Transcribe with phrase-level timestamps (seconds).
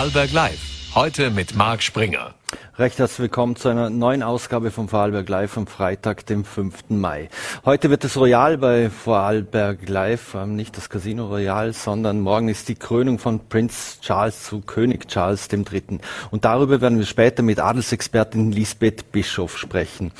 [0.00, 0.94] Vorarlberg Live.
[0.94, 2.32] Heute mit Marc Springer.
[2.78, 6.84] Recht herzlich willkommen zu einer neuen Ausgabe von Vorarlberg Live am Freitag, dem 5.
[6.88, 7.28] Mai.
[7.66, 12.70] Heute wird es Royal bei Vorarlberg Live, ähm, nicht das Casino Royal, sondern morgen ist
[12.70, 15.98] die Krönung von Prinz Charles zu König Charles III.
[16.30, 20.12] Und darüber werden wir später mit Adelsexpertin Lisbeth Bischof sprechen.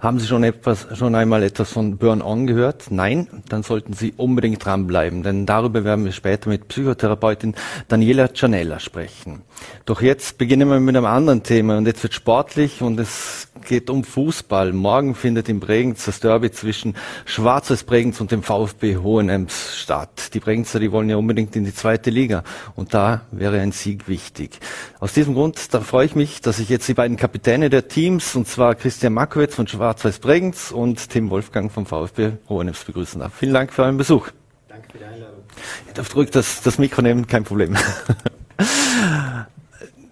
[0.00, 2.90] Haben Sie schon etwas, schon einmal etwas von Burn On gehört?
[2.90, 3.28] Nein?
[3.50, 7.54] Dann sollten Sie unbedingt dranbleiben, denn darüber werden wir später mit Psychotherapeutin
[7.88, 9.42] Daniela Cianella sprechen.
[9.84, 13.90] Doch jetzt beginnen wir mit einem anderen Thema und jetzt wird sportlich und es geht
[13.90, 14.72] um Fußball.
[14.72, 20.34] Morgen findet in Bregenz das Derby zwischen Schwarzes Bregenz und dem VfB Hohenems statt.
[20.34, 22.42] Die Bregenzer, die wollen ja unbedingt in die zweite Liga
[22.76, 24.58] und da wäre ein Sieg wichtig.
[24.98, 28.34] Aus diesem Grund, da freue ich mich, dass ich jetzt die beiden Kapitäne der Teams,
[28.34, 33.34] und zwar Christian Makowitz von Schwarz-Weiß Bregenz und Tim Wolfgang vom VfB Hohenems begrüßen darf.
[33.34, 34.28] Vielen Dank für euren Besuch.
[34.68, 35.40] Danke für die Einladung.
[35.88, 37.76] Ihr dürft ruhig das, das Mikro nehmen, kein Problem.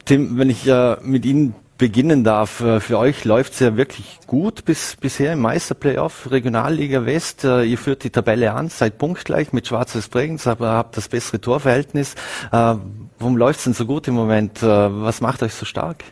[0.04, 2.60] Tim, wenn ich äh, mit Ihnen beginnen darf.
[2.60, 7.44] Äh, für euch läuft es ja wirklich gut bis bisher im Meisterplayoff, Regionalliga West.
[7.44, 11.40] Äh, ihr führt die Tabelle an, seid punktgleich mit Schwarzes Bregenz, aber habt das bessere
[11.40, 12.14] Torverhältnis.
[12.52, 12.74] Äh,
[13.18, 14.62] warum läuft es denn so gut im Moment?
[14.62, 16.04] Was macht euch so stark?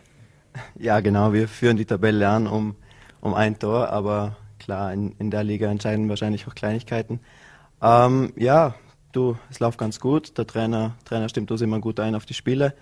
[0.79, 1.33] Ja, genau.
[1.33, 2.77] Wir führen die Tabelle an um,
[3.21, 7.21] um ein Tor, aber klar, in, in der Liga entscheiden wahrscheinlich auch Kleinigkeiten.
[7.83, 8.75] Ähm, ja,
[9.13, 10.39] du, es läuft ganz gut.
[10.39, 12.75] Der Trainer, Trainer stimmt uns immer gut ein auf die Spiele.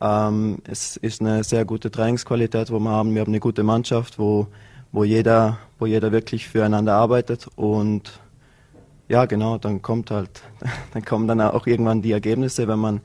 [0.00, 3.14] Ähm, es ist eine sehr gute Trainingsqualität, wo wir haben.
[3.14, 4.48] Wir haben eine gute Mannschaft, wo,
[4.92, 7.48] wo, jeder, wo jeder wirklich füreinander arbeitet.
[7.56, 8.20] Und
[9.08, 10.42] ja, genau, dann kommt halt,
[10.92, 13.00] dann kommen dann auch irgendwann die Ergebnisse, wenn man,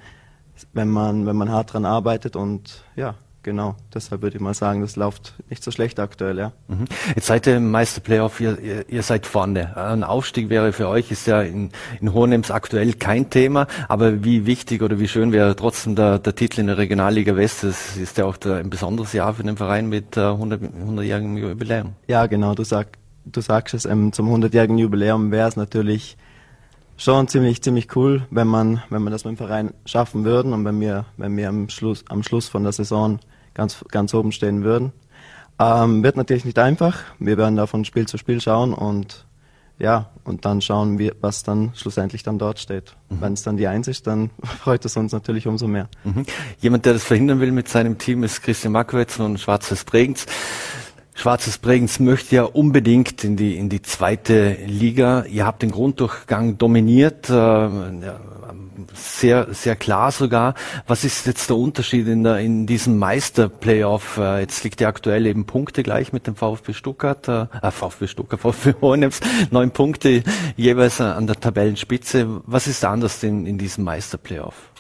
[0.74, 2.36] wenn man, wenn man hart dran arbeitet.
[2.36, 6.52] Und ja, Genau, deshalb würde ich mal sagen, das läuft nicht so schlecht aktuell, ja.
[6.68, 6.86] Mhm.
[7.16, 9.76] Jetzt seid ihr im Meisterplayoff, ihr, ihr, ihr, seid vorne.
[9.76, 14.46] Ein Aufstieg wäre für euch, ist ja in, in Hohenems aktuell kein Thema, aber wie
[14.46, 18.20] wichtig oder wie schön wäre trotzdem der, der Titel in der Regionalliga West, das ist
[18.20, 21.94] ja auch der, ein besonderes Jahr für den Verein mit äh, 100, 100-jährigen Jubiläum.
[22.08, 26.16] Ja, genau, du, sag, du sagst es, ähm, zum 100-jährigen Jubiläum wäre es natürlich
[27.02, 30.64] schon ziemlich, ziemlich cool, wenn man, wenn man das mit dem Verein schaffen würden und
[30.66, 33.20] wenn wir, wenn wir am Schluss, am Schluss von der Saison
[33.56, 34.92] ganz, ganz oben stehen würden.
[35.60, 37.00] Ähm, wird natürlich nicht einfach.
[37.18, 39.26] Wir werden da von Spiel zu Spiel schauen und
[39.80, 42.96] ja, und dann schauen wir, was dann schlussendlich dann dort steht.
[43.10, 43.22] Mhm.
[43.22, 44.30] Wenn es dann die Eins ist, dann
[44.60, 45.90] freut es uns natürlich umso mehr.
[46.04, 46.26] Mhm.
[46.60, 50.28] Jemand, der das verhindern will mit seinem Team, ist Christian Makowitz und Schwarzes Bregenz.
[51.14, 55.26] Schwarzes Bregenz möchte ja unbedingt in die, in die zweite Liga.
[55.26, 57.70] Ihr habt den Grunddurchgang dominiert, äh,
[58.94, 60.56] sehr, sehr klar sogar.
[60.88, 64.18] Was ist jetzt der Unterschied in, der, in diesem Meister-Playoff?
[64.18, 68.08] Äh, jetzt liegt ihr aktuell eben Punkte gleich mit dem VfB Stuttgart, äh, äh VfB
[68.08, 69.20] Stuttgart, VfB Hohenems,
[69.52, 70.24] neun Punkte
[70.56, 72.42] jeweils an der Tabellenspitze.
[72.46, 74.71] Was ist anders in, in diesem Meister-Playoff?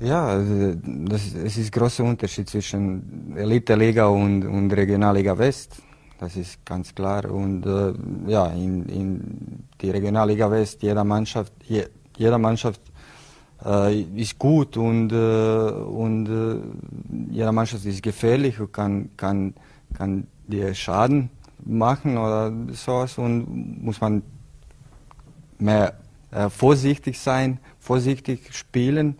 [0.00, 5.76] Ja, das, es ist ein großer Unterschied zwischen Elite-Liga und, und Regionalliga West.
[6.18, 7.30] Das ist ganz klar.
[7.30, 7.92] Und äh,
[8.26, 11.84] ja, in, in die Regionalliga West, jeder Mannschaft, je,
[12.16, 12.80] jeder Mannschaft
[13.62, 19.52] äh, ist gut und, äh, und äh, jeder Mannschaft ist gefährlich und kann, kann,
[19.92, 21.28] kann dir Schaden
[21.62, 24.22] machen oder sowas und muss man
[25.58, 25.92] mehr
[26.30, 29.18] äh, vorsichtig sein, vorsichtig spielen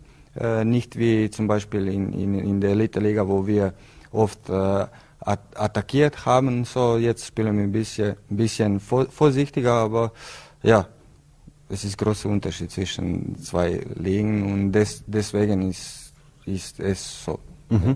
[0.63, 3.73] nicht wie zum Beispiel in, in, in der Elite-Liga, wo wir
[4.11, 4.85] oft äh,
[5.19, 6.65] attackiert haben.
[6.65, 10.11] So, jetzt spielen wir ein bisschen, ein bisschen vorsichtiger, aber
[10.63, 10.87] ja,
[11.69, 16.13] es ist ein großer Unterschied zwischen zwei Ligen und des, deswegen ist,
[16.45, 17.39] ist es so.
[17.71, 17.95] Mhm.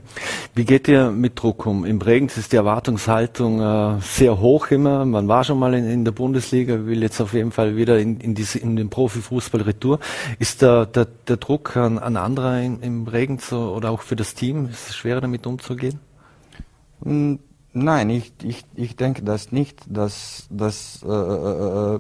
[0.54, 1.84] Wie geht ihr mit Druck um?
[1.84, 5.04] Im Bregenz ist die Erwartungshaltung äh, sehr hoch immer.
[5.04, 8.22] Man war schon mal in, in, der Bundesliga, will jetzt auf jeden Fall wieder in,
[8.22, 10.00] in, diese, in den Profifußball retour.
[10.40, 14.34] Ist der, der, der Druck an, an andere in, im Bregenz oder auch für das
[14.34, 16.00] Team, ist es schwerer damit umzugehen?
[17.04, 17.40] Hm,
[17.74, 22.00] nein, ich, ich, ich denke das nicht, dass, dass, äh, äh, äh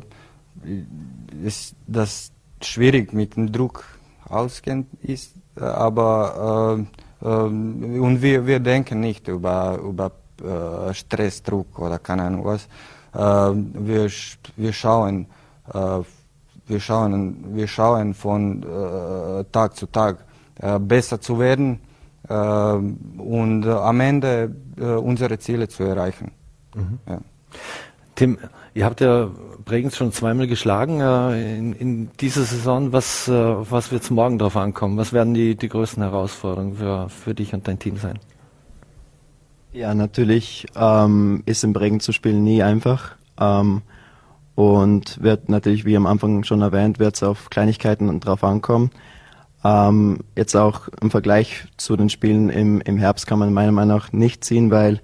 [1.43, 2.31] ist, dass
[2.61, 3.83] schwierig mit dem Druck
[4.29, 10.11] ausgehen ist, aber äh, und wir, wir denken nicht über, über
[10.41, 12.67] äh, Stressdruck oder keine Ahnung was.
[13.15, 14.09] Ähm, wir,
[14.57, 15.27] wir schauen,
[15.73, 15.99] äh,
[16.67, 20.25] wir schauen, wir schauen von äh, Tag zu Tag
[20.79, 21.81] besser zu werden
[22.27, 26.31] und am Ende unsere Ziele zu erreichen.
[26.73, 26.99] Mhm.
[27.05, 27.19] Ja.
[28.15, 28.37] Tim,
[28.75, 29.31] ihr habt ja
[29.63, 32.93] Bregenz schon zweimal geschlagen äh, in, in, dieser Saison.
[32.93, 34.97] Was, äh, was wird es morgen darauf ankommen?
[34.97, 38.19] Was werden die, die größten Herausforderungen für, für dich und dein Team sein?
[39.73, 43.15] Ja, natürlich ähm, ist im Bregenz zu spielen nie einfach.
[43.39, 43.81] Ähm,
[44.53, 48.91] und wird natürlich, wie am Anfang schon erwähnt, wird es auf Kleinigkeiten drauf ankommen.
[49.63, 53.97] Ähm, jetzt auch im Vergleich zu den Spielen im, im Herbst kann man meiner Meinung
[53.97, 55.01] nach nicht ziehen, weil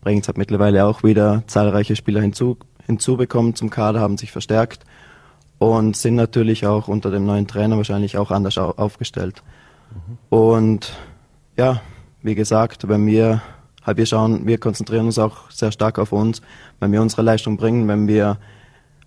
[0.00, 4.84] Bregenz hat mittlerweile auch wieder zahlreiche Spieler hinzu, hinzubekommen zum Kader, haben sich verstärkt
[5.58, 9.42] und sind natürlich auch unter dem neuen Trainer wahrscheinlich auch anders aufgestellt.
[9.90, 10.18] Mhm.
[10.36, 10.92] Und
[11.56, 11.80] ja,
[12.22, 13.42] wie gesagt, wenn wir
[13.84, 16.40] halt wir schauen, wir konzentrieren uns auch sehr stark auf uns,
[16.80, 18.38] wenn wir unsere Leistung bringen, wenn wir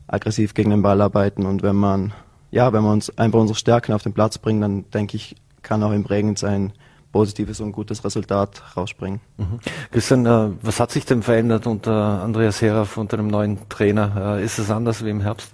[0.08, 2.14] aggressiv gegen den Ball arbeiten und wenn man
[2.52, 5.84] ja, wenn wir uns einfach unsere Stärken auf den Platz bringen, dann denke ich, kann
[5.84, 6.74] auch im Bregenz ein
[7.18, 9.20] positives und gutes Resultat rausspringen.
[9.38, 9.60] Mhm.
[9.90, 14.38] Christian, äh, was hat sich denn verändert unter Andreas Heraff, unter dem neuen Trainer?
[14.38, 15.50] Äh, ist es anders wie im Herbst?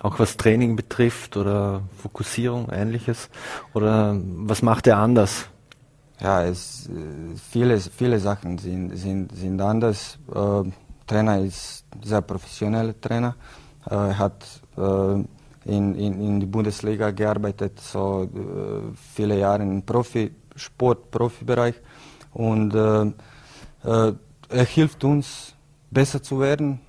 [0.00, 3.28] Auch was Training betrifft oder Fokussierung, ähnliches?
[3.74, 4.18] Oder
[4.48, 5.48] was macht er anders?
[6.18, 10.18] Ja, es, äh, viele, viele Sachen sind, sind, sind anders.
[10.34, 10.62] Äh,
[11.06, 13.36] Trainer ist sehr professioneller Trainer.
[13.84, 15.24] Äh, er hat äh,
[15.64, 21.74] in, in, in die Bundesliga gearbeitet, so äh, viele Jahre im Profisport, Profibereich.
[22.32, 23.12] Und äh,
[23.84, 25.54] er hilft uns,
[25.90, 26.80] besser zu werden.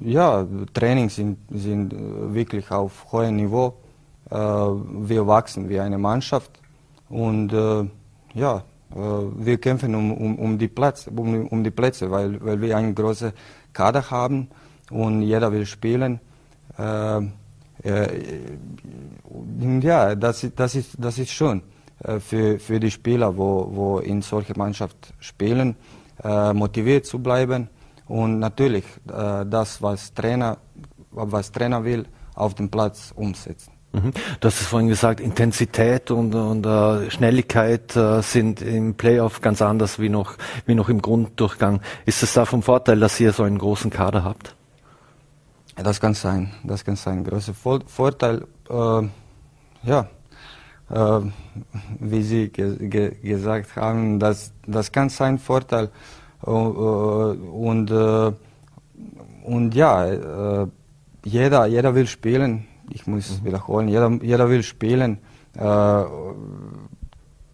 [0.00, 1.94] ja, Trainings sind, sind
[2.34, 3.74] wirklich auf hohem Niveau.
[4.30, 6.50] wir wachsen wie eine Mannschaft.
[7.10, 7.52] Und
[8.34, 12.76] ja, wir kämpfen um, um, um, die Platz, um, um die Plätze, weil, weil wir
[12.76, 13.32] einen großen
[13.74, 14.48] Kader haben
[14.90, 16.20] und jeder will spielen.
[16.78, 17.18] Äh,
[17.84, 18.08] äh,
[19.80, 21.62] ja, das, das, ist, das ist schon
[22.04, 25.76] äh, für, für die Spieler, wo, wo in solcher Mannschaft spielen,
[26.22, 27.68] äh, motiviert zu bleiben
[28.06, 30.56] und natürlich das, was Trainer,
[31.10, 33.72] was Trainer will, auf dem Platz umsetzen.
[33.92, 34.12] Mhm.
[34.40, 39.62] Du hast es vorhin gesagt, Intensität und, und uh, Schnelligkeit uh, sind im Playoff ganz
[39.62, 40.36] anders wie noch,
[40.66, 41.80] wie noch im Grunddurchgang.
[42.06, 44.54] Ist es da vom Vorteil, dass ihr so einen großen Kader habt?
[45.82, 47.22] Das kann sein, das kann sein.
[47.22, 49.02] Großer Vorteil, äh,
[49.84, 50.08] ja,
[50.90, 51.20] äh,
[52.00, 55.90] wie Sie ge ge gesagt haben, das, das kann sein Vorteil.
[56.46, 58.32] Uh, und, uh,
[59.42, 60.68] und ja, uh,
[61.24, 62.68] jeder, jeder will spielen.
[62.90, 63.46] Ich muss mhm.
[63.46, 65.18] wiederholen, jeder, jeder will spielen.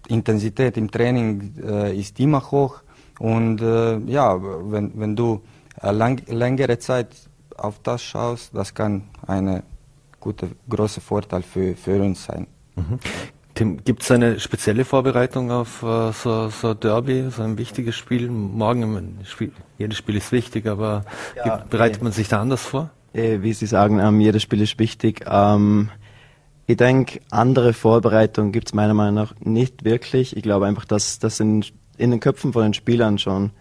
[0.08, 1.54] Intensität im Training
[1.96, 2.82] ist immer hoch.
[3.18, 3.60] Und
[4.06, 4.38] ja,
[4.70, 5.40] wenn, wenn du
[5.80, 7.08] lang, längere Zeit
[7.56, 9.62] auf das schaust, das kann ein
[10.20, 12.46] guter, großer Vorteil für, für uns sein.
[12.76, 12.98] Mhm.
[13.54, 18.28] Tim, gibt es eine spezielle Vorbereitung auf uh, so, so Derby, so ein wichtiges Spiel?
[18.28, 21.04] Morgen, Spiel, jedes Spiel ist wichtig, aber
[21.36, 22.90] ja, gibt, bereitet äh, man sich da anders vor?
[23.12, 25.24] Äh, wie Sie sagen, ähm, jedes Spiel ist wichtig.
[25.28, 25.90] Ähm,
[26.66, 30.36] ich denke, andere Vorbereitung gibt es meiner Meinung nach nicht wirklich.
[30.36, 31.64] Ich glaube einfach, dass das in,
[31.96, 33.52] in den Köpfen von den Spielern schon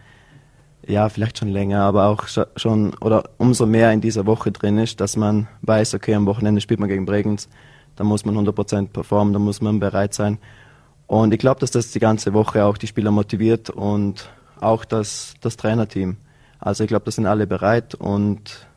[0.86, 5.00] ja, vielleicht schon länger, aber auch schon oder umso mehr in dieser Woche drin ist,
[5.00, 7.50] dass man weiß, okay, am Wochenende spielt man gegen Bregenz,
[7.96, 10.40] da muss man 100% performen, da muss man bereit sein.
[11.08, 15.36] Und ich glaube, dass das die ganze Woche auch die Spieler motiviert und auch das,
[15.42, 16.18] das Trainerteam.
[16.60, 18.68] Also ich glaube, da sind alle bereit und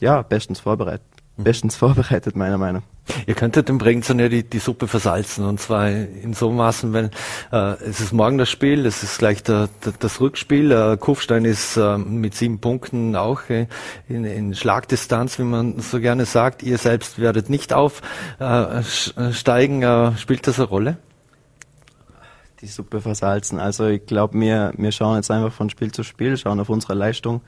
[0.00, 1.06] ja, bestens vorbereitet.
[1.36, 1.44] Mhm.
[1.44, 2.95] Bestens vorbereitet, meiner Meinung nach.
[3.26, 7.10] Ihr könntet dem Bregenzern ja die, die Suppe versalzen und zwar in so Maßen, wenn
[7.52, 10.72] äh, es ist morgen das Spiel, es ist gleich der, der, das Rückspiel.
[10.72, 13.66] Äh, Kufstein ist äh, mit sieben Punkten auch äh,
[14.08, 16.62] in, in Schlagdistanz, wie man so gerne sagt.
[16.62, 19.82] Ihr selbst werdet nicht aufsteigen.
[19.82, 20.96] Äh, äh, spielt das eine Rolle?
[22.60, 23.60] Die Suppe versalzen.
[23.60, 26.94] Also ich glaube, wir, wir schauen jetzt einfach von Spiel zu Spiel, schauen auf unsere
[26.94, 27.42] Leistung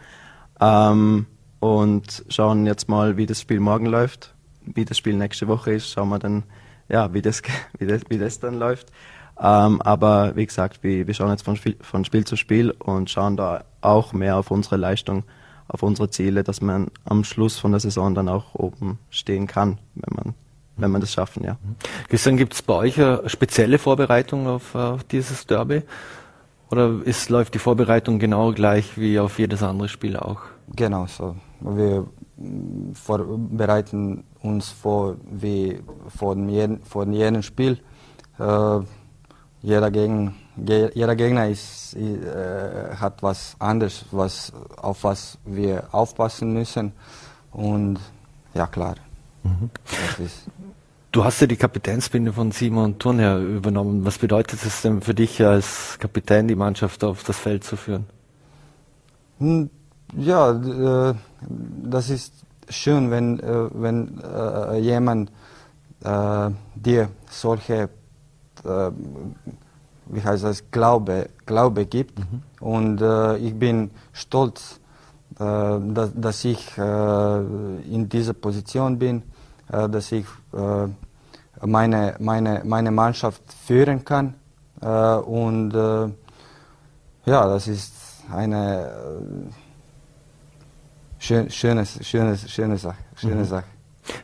[0.61, 1.27] ähm,
[1.61, 4.35] und schauen jetzt mal, wie das Spiel morgen läuft
[4.75, 6.45] wie das Spiel nächste Woche ist, schauen wir dann,
[6.89, 7.43] ja, wie das,
[7.79, 8.93] wie das, wie das dann läuft.
[9.41, 13.09] Ähm, aber wie gesagt, wir, wir schauen jetzt von Spiel, von Spiel zu Spiel und
[13.09, 15.25] schauen da auch mehr auf unsere Leistung,
[15.69, 19.79] auf unsere Ziele, dass man am Schluss von der Saison dann auch oben stehen kann,
[19.95, 20.35] wenn man
[20.79, 21.57] wenn man das schaffen, ja.
[22.09, 25.83] Christian, gibt es bei euch eine spezielle Vorbereitung auf, auf dieses Derby?
[26.71, 30.41] Oder ist, läuft die Vorbereitung genau gleich wie auf jedes andere Spiel auch?
[30.77, 31.35] Genau so.
[31.61, 32.07] Wir
[32.95, 35.81] vorbereiten uns vor wie
[36.17, 37.79] von, jeden, von jedem Spiel.
[38.39, 38.81] Äh,
[39.63, 46.93] jeder, Gegner, jeder Gegner ist, äh, hat was anderes, was, auf was wir aufpassen müssen.
[47.53, 47.99] Und
[48.55, 48.95] ja, klar.
[49.43, 49.71] Mhm.
[51.11, 54.05] Du hast ja die Kapitänsbinde von Simon Thurnherr übernommen.
[54.05, 58.07] Was bedeutet es denn für dich als Kapitän, die Mannschaft auf das Feld zu führen?
[59.39, 59.71] Hm,
[60.17, 60.53] ja,
[61.11, 61.15] äh,
[61.83, 62.33] das ist
[62.71, 65.31] schön, wenn, äh, wenn äh, jemand
[66.05, 67.89] äh, dir solche,
[70.07, 72.19] wie heißt das, Glaube, Glaube gibt.
[72.19, 72.43] Mhm.
[72.61, 73.01] Und
[73.41, 74.81] ich bin stolz,
[75.39, 79.23] dass, dass, ich in dieser Position bin.
[79.69, 80.27] dass ich
[81.63, 84.35] meine, meine, meine Mannschaft führen kann.
[84.81, 87.95] Und ja, das ist
[88.33, 88.91] eine
[91.19, 92.99] schön, schöne, schöne, schöne Sache.
[93.17, 93.45] Schöne mhm.
[93.45, 93.65] Sache.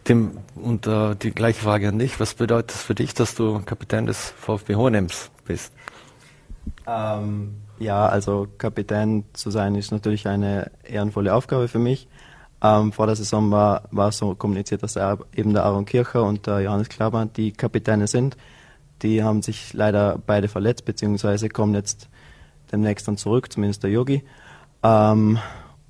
[0.04, 2.18] Tim, und äh, die gleiche Frage an dich.
[2.20, 5.72] Was bedeutet es für dich, dass du Kapitän des VfB Hohenems bist?
[6.86, 12.08] Ähm, ja, also Kapitän zu sein ist natürlich eine ehrenvolle Aufgabe für mich.
[12.62, 16.46] Ähm, vor der Saison war, war so kommuniziert, dass er, eben der Aaron Kircher und
[16.46, 18.36] der Johannes Klaber die Kapitäne sind.
[19.02, 22.08] Die haben sich leider beide verletzt, beziehungsweise kommen jetzt
[22.72, 24.24] demnächst dann zurück, zumindest der Yogi.
[24.82, 25.38] Ähm,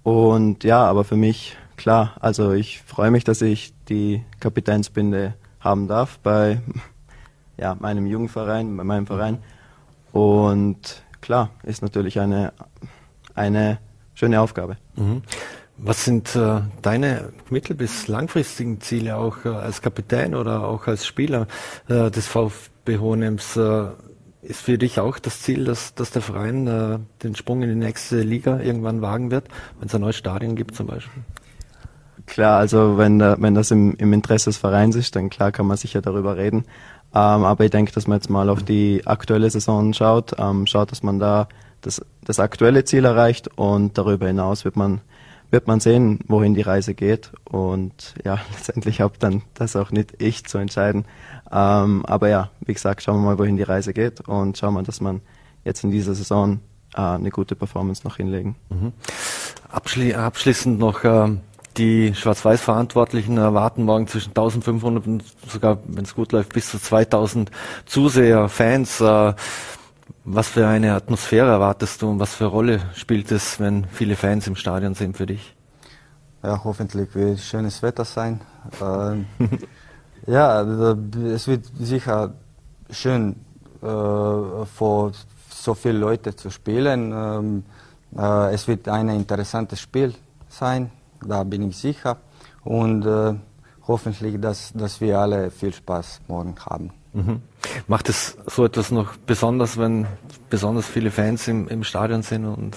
[0.05, 5.89] und ja, aber für mich, klar, also ich freue mich, dass ich die Kapitänsbinde haben
[5.89, 6.61] darf bei
[7.57, 9.39] ja, meinem Jugendverein, bei meinem Verein.
[10.13, 12.53] Und klar, ist natürlich eine,
[13.35, 13.79] eine
[14.15, 14.77] schöne Aufgabe.
[14.95, 15.23] Mhm.
[15.79, 21.07] Was sind äh, deine mittel- bis langfristigen Ziele auch äh, als Kapitän oder auch als
[21.07, 21.49] Spieler
[21.89, 23.59] äh, des VfB Hohenems?
[24.45, 27.69] Äh, ist für dich auch das Ziel, dass, dass der Verein äh, den Sprung in
[27.69, 29.47] die nächste Liga irgendwann wagen wird,
[29.79, 31.23] wenn es ein neues Stadion gibt zum Beispiel?
[32.27, 35.67] Klar, also wenn, da, wenn das im, im Interesse des Vereins ist, dann klar kann
[35.67, 36.65] man sicher darüber reden.
[37.15, 40.91] Ähm, aber ich denke, dass man jetzt mal auf die aktuelle Saison schaut, ähm, schaut,
[40.91, 41.49] dass man da
[41.83, 45.03] das, das aktuelle Ziel erreicht und darüber hinaus wird man
[45.51, 47.33] wird man sehen, wohin die Reise geht.
[47.45, 51.05] Und ja, letztendlich habe dann das auch nicht ich zu entscheiden.
[51.53, 54.83] Ähm, aber ja, wie gesagt, schauen wir mal, wohin die Reise geht und schauen wir,
[54.83, 55.21] dass man
[55.65, 56.61] jetzt in dieser Saison
[56.95, 58.57] äh, eine gute Performance noch hinlegen.
[58.71, 58.93] Mhm.
[59.69, 61.37] Abschli abschließend noch äh,
[61.77, 67.51] die Schwarz-Weiß-Verantwortlichen erwarten morgen zwischen 1500 und sogar, wenn es gut läuft, bis zu 2000
[67.85, 69.01] Zuseher, Fans.
[69.01, 69.35] Äh,
[70.25, 74.17] was für eine Atmosphäre erwartest du und was für eine Rolle spielt es, wenn viele
[74.17, 75.55] Fans im Stadion sind für dich?
[76.43, 78.41] Ja, hoffentlich wird schönes Wetter sein.
[78.83, 79.27] ähm,
[80.27, 82.35] ja, es wird sicher
[82.91, 83.37] schön,
[83.83, 85.13] äh, vor
[85.51, 87.13] so vielen Leuten zu spielen.
[87.13, 87.65] Ähm,
[88.17, 90.15] äh, es wird ein interessantes Spiel
[90.49, 90.91] sein,
[91.27, 92.17] da bin ich sicher.
[92.63, 93.35] Und äh,
[93.87, 96.91] hoffentlich, dass, dass wir alle viel Spaß morgen haben.
[97.13, 97.43] Mhm.
[97.87, 100.07] Macht es so etwas noch besonders, wenn
[100.51, 102.77] besonders viele Fans im, im Stadion sind und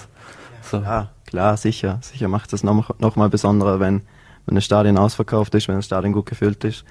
[0.62, 0.78] so?
[0.78, 1.98] Ja, klar, sicher.
[2.02, 4.02] Sicher macht es noch, noch mal besonderer, wenn,
[4.46, 6.84] wenn das Stadion ausverkauft ist, wenn das Stadion gut gefüllt ist.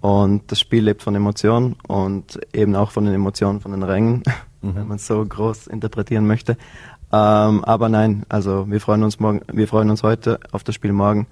[0.00, 4.22] Und das Spiel lebt von Emotionen und eben auch von den Emotionen von den Rängen,
[4.60, 4.74] mhm.
[4.74, 6.58] wenn man es so groß interpretieren möchte.
[7.10, 10.92] Ähm, aber nein, also wir freuen uns morgen, wir freuen uns heute auf das Spiel
[10.92, 11.26] morgen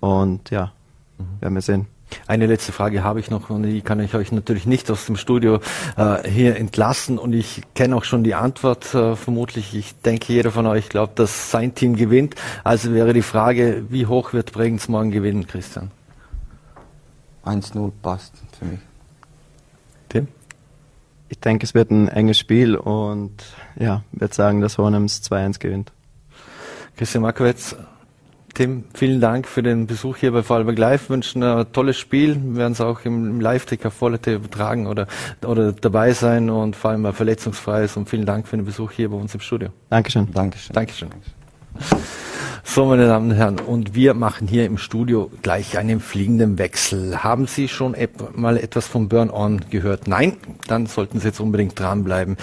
[0.00, 0.72] und ja,
[1.18, 1.40] mhm.
[1.40, 1.86] werden wir sehen.
[2.26, 5.16] Eine letzte Frage habe ich noch und die kann ich euch natürlich nicht aus dem
[5.16, 5.60] Studio
[5.96, 9.74] äh, hier entlassen und ich kenne auch schon die Antwort äh, vermutlich.
[9.74, 12.34] Ich denke, jeder von euch glaubt, dass sein Team gewinnt.
[12.64, 15.90] Also wäre die Frage, wie hoch wird Bregenz morgen gewinnen, Christian?
[17.44, 18.80] 1-0 passt für mich.
[20.08, 20.28] Tim?
[21.28, 23.44] Ich denke, es wird ein enges Spiel und
[23.78, 25.92] ja, würde sagen, dass Hornems 2-1 gewinnt.
[26.96, 27.76] Christian Markowitz,
[28.60, 31.08] Tim, vielen Dank für den Besuch hier bei Vorarlberg Live.
[31.08, 32.36] Wünschen ein tolles Spiel.
[32.36, 35.06] Wir werden es auch im Live-Ticker Vorleute übertragen oder,
[35.46, 37.96] oder dabei sein und vor allem ein verletzungsfreies.
[37.96, 39.70] Und vielen Dank für den Besuch hier bei uns im Studio.
[39.88, 40.30] Dankeschön.
[40.34, 40.74] Dankeschön.
[40.74, 41.08] Dankeschön.
[42.72, 47.24] So, meine Damen und Herren, und wir machen hier im Studio gleich einen fliegenden Wechsel.
[47.24, 47.96] Haben Sie schon
[48.36, 50.06] mal etwas vom Burn-On gehört?
[50.06, 50.36] Nein?
[50.68, 52.36] Dann sollten Sie jetzt unbedingt dranbleiben.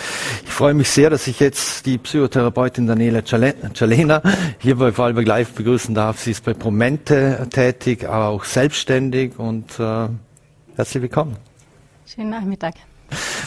[0.44, 4.22] Ich freue mich sehr, dass ich jetzt die Psychotherapeutin Daniela Cialena
[4.58, 6.20] hier bei Vorarlberg Live begrüßen darf.
[6.20, 10.10] Sie ist bei Promente tätig, aber auch selbstständig und äh,
[10.76, 11.38] herzlich willkommen.
[12.06, 12.74] Schönen Nachmittag.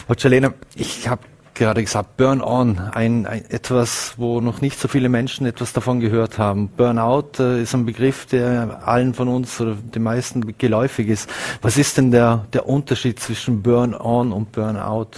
[0.07, 1.21] Frau Cialena, ich habe
[1.53, 6.37] gerade gesagt, Burn-on, ein, ein, etwas, wo noch nicht so viele Menschen etwas davon gehört
[6.37, 6.69] haben.
[6.69, 11.29] Burnout äh, ist ein Begriff, der allen von uns oder den meisten geläufig ist.
[11.61, 15.11] Was ist denn der, der Unterschied zwischen Burn-on und Burnout?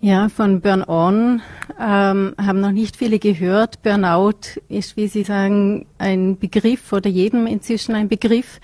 [0.00, 1.40] Ja, von Burn-on
[1.80, 3.82] ähm, haben noch nicht viele gehört.
[3.82, 8.60] Burnout ist, wie Sie sagen, ein Begriff oder jedem inzwischen ein Begriff.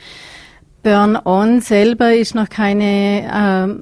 [0.82, 3.26] Burn-on selber ist noch keine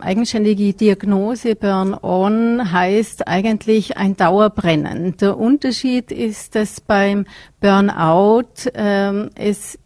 [0.00, 1.54] äh, eigenständige Diagnose.
[1.54, 5.16] Burn-on heißt eigentlich ein Dauerbrennen.
[5.16, 7.26] Der Unterschied ist, dass beim
[7.60, 9.78] Burnout äh, es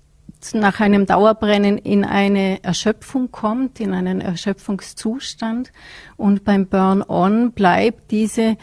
[0.55, 5.71] nach einem Dauerbrennen in eine Erschöpfung kommt, in einen Erschöpfungszustand.
[6.17, 8.57] Und beim Burn-on bleibt diese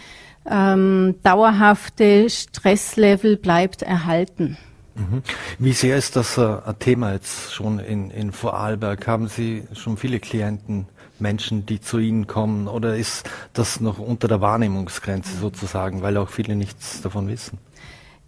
[0.50, 4.58] ähm, dauerhafte Stresslevel bleibt erhalten.
[5.00, 5.24] Mhm.
[5.60, 9.08] Wie sehr ist das äh, ein Thema jetzt schon in, in Vorarlberg?
[9.08, 10.88] Haben Sie schon viele Klienten,
[11.20, 12.68] Menschen, die zu Ihnen kommen?
[12.68, 17.60] Oder ist das noch unter der Wahrnehmungsgrenze sozusagen, weil auch viele nichts davon wissen?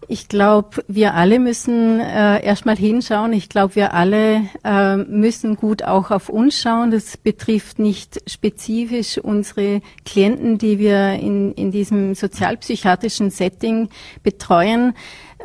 [0.07, 3.33] Ich glaube, wir alle müssen äh, erstmal hinschauen.
[3.33, 6.91] Ich glaube, wir alle äh, müssen gut auch auf uns schauen.
[6.91, 13.89] Das betrifft nicht spezifisch unsere Klienten, die wir in, in diesem sozialpsychiatrischen Setting
[14.23, 14.93] betreuen,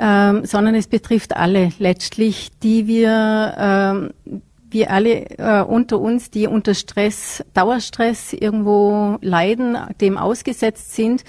[0.01, 4.11] ähm, sondern es betrifft alle letztlich, die wir ähm,
[4.69, 11.23] wir alle äh, unter uns, die unter Stress, Dauerstress irgendwo leiden, dem ausgesetzt sind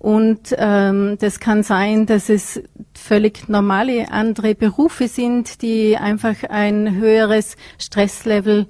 [0.00, 2.62] und ähm, das kann sein, dass es
[2.94, 8.66] völlig normale andere Berufe sind, die einfach ein höheres Stresslevel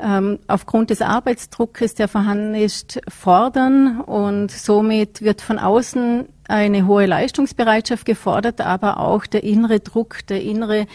[0.00, 4.00] ähm, aufgrund des Arbeitsdruckes, der vorhanden ist, fordern.
[4.00, 10.42] Und somit wird von außen eine hohe Leistungsbereitschaft gefordert, aber auch der innere Druck, der
[10.42, 10.86] innere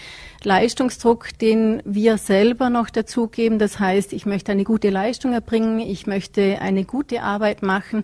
[0.44, 3.58] Leistungsdruck, den wir selber noch dazugeben.
[3.58, 8.04] Das heißt, ich möchte eine gute Leistung erbringen, ich möchte eine gute Arbeit machen,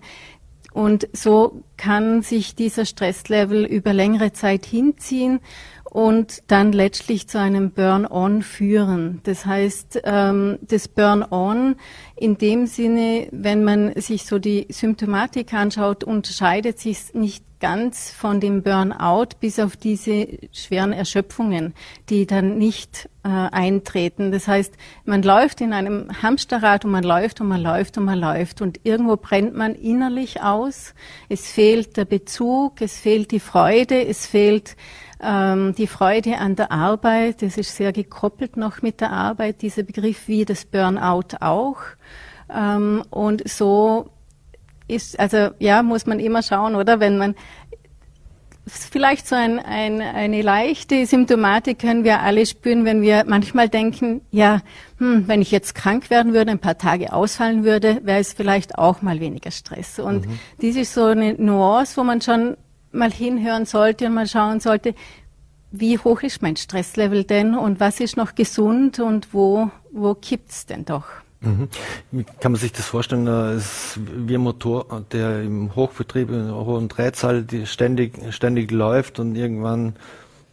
[0.74, 5.38] und so kann sich dieser Stresslevel über längere Zeit hinziehen
[5.94, 9.20] und dann letztlich zu einem Burn-on führen.
[9.22, 11.76] Das heißt, ähm, das Burn-on
[12.16, 18.40] in dem Sinne, wenn man sich so die Symptomatik anschaut, unterscheidet sich nicht ganz von
[18.40, 21.74] dem Burnout bis auf diese schweren Erschöpfungen,
[22.10, 24.32] die dann nicht äh, eintreten.
[24.32, 24.74] Das heißt,
[25.04, 28.80] man läuft in einem Hamsterrad und man läuft und man läuft und man läuft und
[28.82, 30.92] irgendwo brennt man innerlich aus.
[31.28, 34.76] Es fehlt der Bezug, es fehlt die Freude, es fehlt
[35.22, 37.42] ähm, die Freude an der Arbeit.
[37.42, 41.78] Das ist sehr gekoppelt noch mit der Arbeit, dieser Begriff wie das Burnout auch.
[42.54, 44.10] Ähm, und so
[44.86, 47.00] ist, also ja, muss man immer schauen, oder?
[47.00, 47.34] Wenn man
[48.66, 54.22] vielleicht so ein, ein, eine leichte Symptomatik können wir alle spüren, wenn wir manchmal denken,
[54.30, 54.62] ja,
[54.98, 58.78] hm, wenn ich jetzt krank werden würde, ein paar Tage ausfallen würde, wäre es vielleicht
[58.78, 59.98] auch mal weniger Stress.
[59.98, 60.38] Und mhm.
[60.62, 62.56] dies ist so eine Nuance, wo man schon
[62.94, 64.94] mal hinhören sollte und mal schauen sollte,
[65.70, 70.66] wie hoch ist mein Stresslevel denn und was ist noch gesund und wo, wo kippt's
[70.66, 71.06] denn doch?
[71.40, 71.68] Mhm.
[72.10, 73.26] Wie kann man sich das vorstellen?
[73.26, 79.36] Es ist wie ein Motor, der im Hochbetrieb, in hohen Drehzahl ständig, ständig läuft und
[79.36, 79.96] irgendwann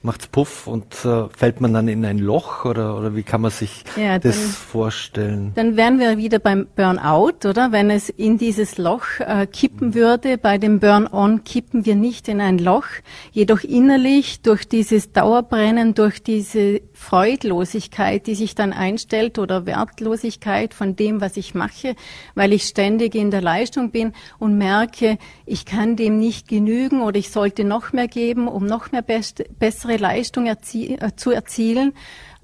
[0.03, 3.51] macht's Puff und äh, fällt man dann in ein Loch oder, oder wie kann man
[3.51, 5.51] sich ja, das dann, vorstellen?
[5.55, 7.71] Dann wären wir wieder beim Burnout, oder?
[7.71, 12.41] Wenn es in dieses Loch äh, kippen würde, bei dem Burn-on kippen wir nicht in
[12.41, 12.87] ein Loch,
[13.31, 20.95] jedoch innerlich durch dieses Dauerbrennen, durch diese Freudlosigkeit, die sich dann einstellt oder Wertlosigkeit von
[20.95, 21.95] dem, was ich mache,
[22.35, 27.17] weil ich ständig in der Leistung bin und merke, ich kann dem nicht genügen oder
[27.17, 31.93] ich sollte noch mehr geben, um noch mehr best, bessere Leistung erzie äh, zu erzielen,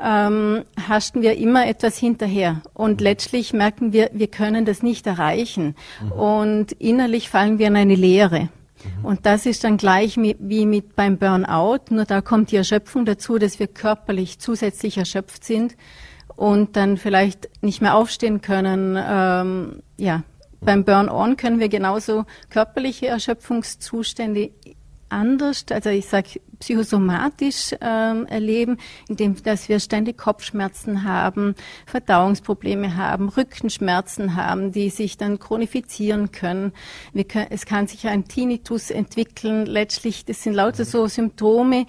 [0.04, 2.62] ähm, haschten wir immer etwas hinterher.
[2.74, 5.76] Und letztlich merken wir, wir können das nicht erreichen.
[6.02, 6.12] Mhm.
[6.12, 8.50] Und innerlich fallen wir in eine Leere.
[8.84, 9.06] Mhm.
[9.06, 13.38] Und das ist dann gleich wie mit beim Burnout, nur da kommt die Erschöpfung dazu,
[13.38, 15.76] dass wir körperlich zusätzlich erschöpft sind
[16.36, 18.98] und dann vielleicht nicht mehr aufstehen können.
[18.98, 20.24] Ähm, ja,
[20.62, 24.52] beim Burn-on können wir genauso körperliche Erschöpfungszustände
[25.10, 33.30] anders, also ich sage psychosomatisch ähm, erleben, indem dass wir ständig Kopfschmerzen haben, Verdauungsprobleme haben,
[33.30, 36.74] Rückenschmerzen haben, die sich dann chronifizieren können.
[37.28, 39.66] können es kann sich ein Tinnitus entwickeln.
[39.66, 41.86] Letztlich, das sind lauter so Symptome,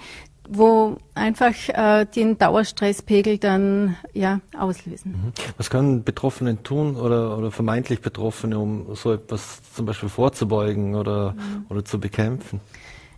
[0.48, 5.12] wo einfach äh, den Dauerstresspegel dann ja auslösen.
[5.12, 5.33] Mhm.
[5.59, 11.33] Was können Betroffene tun oder, oder vermeintlich Betroffene, um so etwas zum Beispiel vorzubeugen oder,
[11.33, 11.66] mhm.
[11.68, 12.61] oder zu bekämpfen?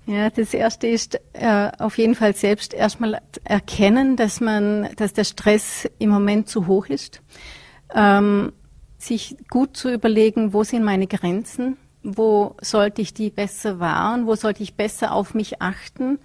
[0.06, 5.24] Ja, das erste ist äh, auf jeden Fall selbst erstmal erkennen, dass man, dass der
[5.24, 7.22] Stress im Moment zu hoch ist.
[7.94, 8.52] Ähm,
[8.98, 14.34] sich gut zu überlegen, wo sind meine Grenzen, wo sollte ich die besser wahren, wo
[14.34, 16.18] sollte ich besser auf mich achten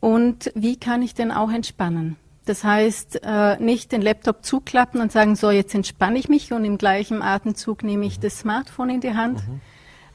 [0.00, 2.16] und wie kann ich denn auch entspannen.
[2.46, 6.64] Das heißt, äh, nicht den Laptop zuklappen und sagen, so jetzt entspanne ich mich und
[6.64, 9.46] im gleichen Atemzug nehme ich das Smartphone in die Hand.
[9.48, 9.60] Mhm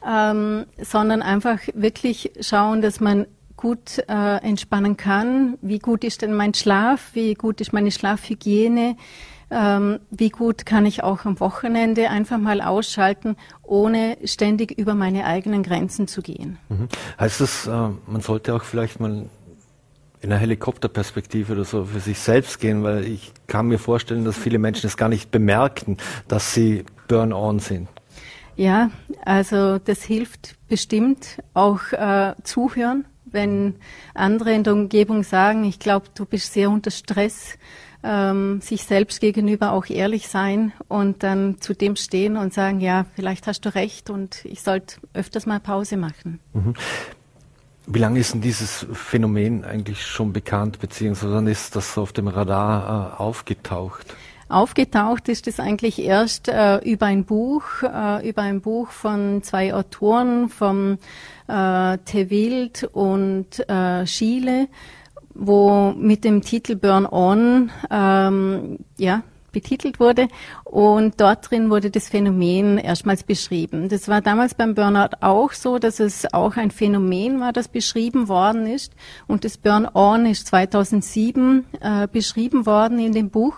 [0.07, 5.57] ähm, sondern einfach wirklich schauen, dass man gut äh, entspannen kann.
[5.61, 7.09] Wie gut ist denn mein Schlaf?
[7.13, 8.95] Wie gut ist meine Schlafhygiene?
[9.51, 15.25] Ähm, wie gut kann ich auch am Wochenende einfach mal ausschalten, ohne ständig über meine
[15.25, 16.57] eigenen Grenzen zu gehen?
[16.69, 16.87] Mhm.
[17.19, 19.25] Heißt das, äh, man sollte auch vielleicht mal
[20.21, 24.37] in einer Helikopterperspektive oder so für sich selbst gehen, weil ich kann mir vorstellen, dass
[24.37, 27.87] viele Menschen es gar nicht bemerken, dass sie Burn-on sind.
[28.59, 28.91] Ja,
[29.23, 33.75] also das hilft bestimmt auch äh, zuhören, wenn
[34.13, 37.57] andere in der Umgebung sagen, ich glaube, du bist sehr unter Stress,
[38.03, 43.05] ähm, sich selbst gegenüber auch ehrlich sein und dann zu dem stehen und sagen, ja,
[43.15, 46.41] vielleicht hast du recht und ich sollte öfters mal Pause machen.
[46.51, 46.73] Mhm.
[47.87, 52.27] Wie lange ist denn dieses Phänomen eigentlich schon bekannt, beziehungsweise wann ist das auf dem
[52.27, 54.17] Radar äh, aufgetaucht?
[54.49, 59.73] Aufgetaucht ist es eigentlich erst äh, über ein Buch, äh, über ein Buch von zwei
[59.75, 60.97] Autoren, vom
[61.47, 64.67] äh, Tewild und äh, Schiele,
[65.35, 70.27] wo mit dem Titel Burn On ähm, ja, betitelt wurde.
[70.63, 73.89] Und dort drin wurde das Phänomen erstmals beschrieben.
[73.89, 78.27] Das war damals beim Burnout auch so, dass es auch ein Phänomen war, das beschrieben
[78.27, 78.93] worden ist.
[79.27, 83.55] Und das Burn-On ist 2007 äh, beschrieben worden in dem Buch.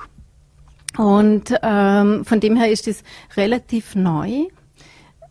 [0.98, 3.04] Und ähm, von dem her ist es
[3.36, 4.48] relativ neu.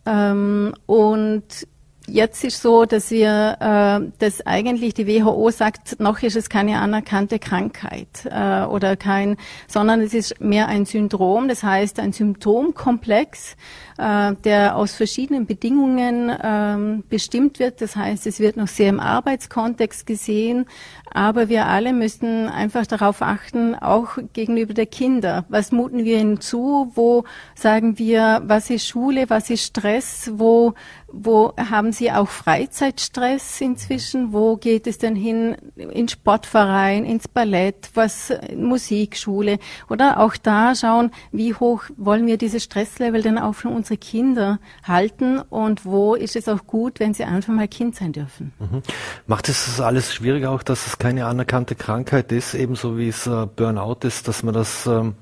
[0.05, 1.67] Ähm, und
[2.07, 6.79] jetzt ist so, dass wir, äh, dass eigentlich die WHO sagt, noch ist es keine
[6.79, 13.55] anerkannte Krankheit äh, oder kein, sondern es ist mehr ein Syndrom, das heißt ein Symptomkomplex,
[14.01, 17.81] äh, der aus verschiedenen Bedingungen ähm, bestimmt wird.
[17.81, 20.65] Das heißt, es wird noch sehr im Arbeitskontext gesehen,
[21.13, 25.45] aber wir alle müssen einfach darauf achten, auch gegenüber der Kinder.
[25.49, 26.91] Was muten wir ihnen zu?
[26.95, 30.31] Wo sagen wir, was ist Schule, was ist Stress?
[30.33, 30.73] Wo,
[31.11, 34.33] wo haben sie auch Freizeitstress inzwischen?
[34.33, 35.57] Wo geht es denn hin?
[35.75, 39.59] In Sportverein, ins Ballett, was, Musikschule?
[39.89, 44.59] Oder auch da schauen, wie hoch wollen wir dieses Stresslevel denn auch von unsere Kinder
[44.83, 48.53] halten und wo ist es auch gut, wenn sie einfach mal Kind sein dürfen.
[48.59, 48.81] Mhm.
[49.27, 53.27] Macht es das alles schwieriger auch, dass es keine anerkannte Krankheit ist, ebenso wie es
[53.27, 55.15] äh, Burnout ist, dass man das ähm,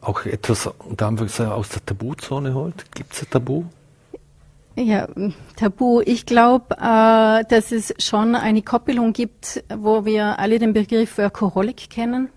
[0.00, 2.92] auch etwas unter Anführungszeichen aus der Tabuzone holt?
[2.94, 3.64] Gibt es ein Tabu?
[4.76, 5.08] Ja,
[5.56, 6.00] Tabu.
[6.04, 11.90] Ich glaube, äh, dass es schon eine Koppelung gibt, wo wir alle den Begriff Workaholic
[11.90, 12.30] kennen.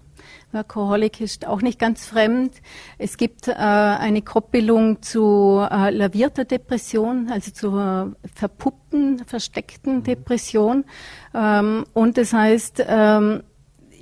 [0.54, 2.54] Workaholic ist auch nicht ganz fremd.
[2.98, 10.04] Es gibt äh, eine Koppelung zu äh, lavierter Depression, also zur verpuppten, versteckten mhm.
[10.04, 10.86] Depression.
[11.34, 13.44] Ähm, und das heißt, ähm,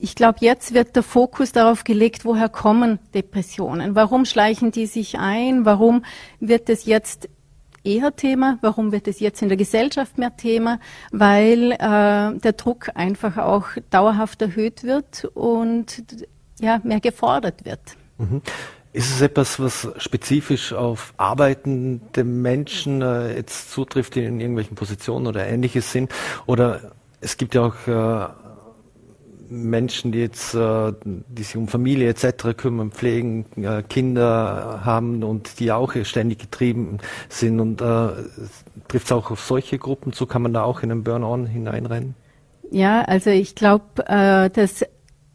[0.02, 3.96] ich glaube, jetzt wird der Fokus darauf gelegt, woher kommen Depressionen?
[3.96, 5.64] Warum schleichen die sich ein?
[5.64, 6.04] Warum
[6.40, 7.30] wird es jetzt
[7.84, 8.58] eher Thema?
[8.62, 10.80] Warum wird es jetzt in der Gesellschaft mehr Thema?
[11.12, 16.04] Weil äh, der Druck einfach auch dauerhaft erhöht wird und
[16.62, 17.82] ja, mehr gefordert wird.
[18.17, 18.41] Mhm.
[18.93, 25.28] Ist es etwas, was spezifisch auf arbeitende Menschen äh, jetzt zutrifft, die in irgendwelchen Positionen
[25.28, 26.12] oder ähnliches sind?
[26.45, 28.28] Oder es gibt ja auch äh,
[29.52, 32.58] Menschen, die jetzt, äh, die sich um Familie etc.
[32.58, 37.60] kümmern, pflegen, äh, Kinder haben und die auch ständig getrieben sind.
[37.60, 38.10] Und äh,
[38.88, 40.26] trifft es auch auf solche Gruppen zu?
[40.26, 42.15] Kann man da auch in einen Burn-on hineinrennen?
[42.71, 44.86] Ja, also ich glaube, äh, dass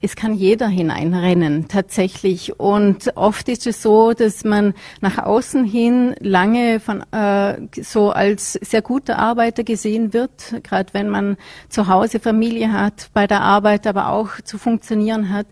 [0.07, 2.61] es kann jeder hineinrennen, tatsächlich.
[2.61, 8.53] Und oft ist es so, dass man nach außen hin lange von, äh, so als
[8.53, 11.37] sehr guter Arbeiter gesehen wird, gerade wenn man
[11.69, 15.47] zu Hause Familie hat, bei der Arbeit aber auch zu funktionieren hat.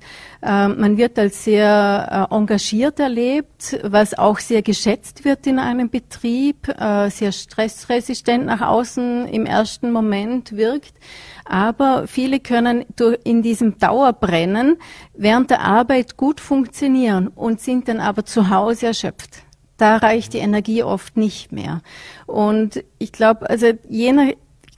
[0.44, 5.88] Äh, man wird als sehr äh, engagiert erlebt, was auch sehr geschätzt wird in einem
[5.88, 10.94] Betrieb, äh, sehr stressresistent nach außen im ersten Moment wirkt.
[11.46, 12.84] Aber viele können
[13.24, 14.76] in diesem Dauerbrennen
[15.14, 19.44] während der Arbeit gut funktionieren und sind dann aber zu Hause erschöpft.
[19.78, 21.80] Da reicht die Energie oft nicht mehr.
[22.26, 24.28] Und ich glaube, also je nach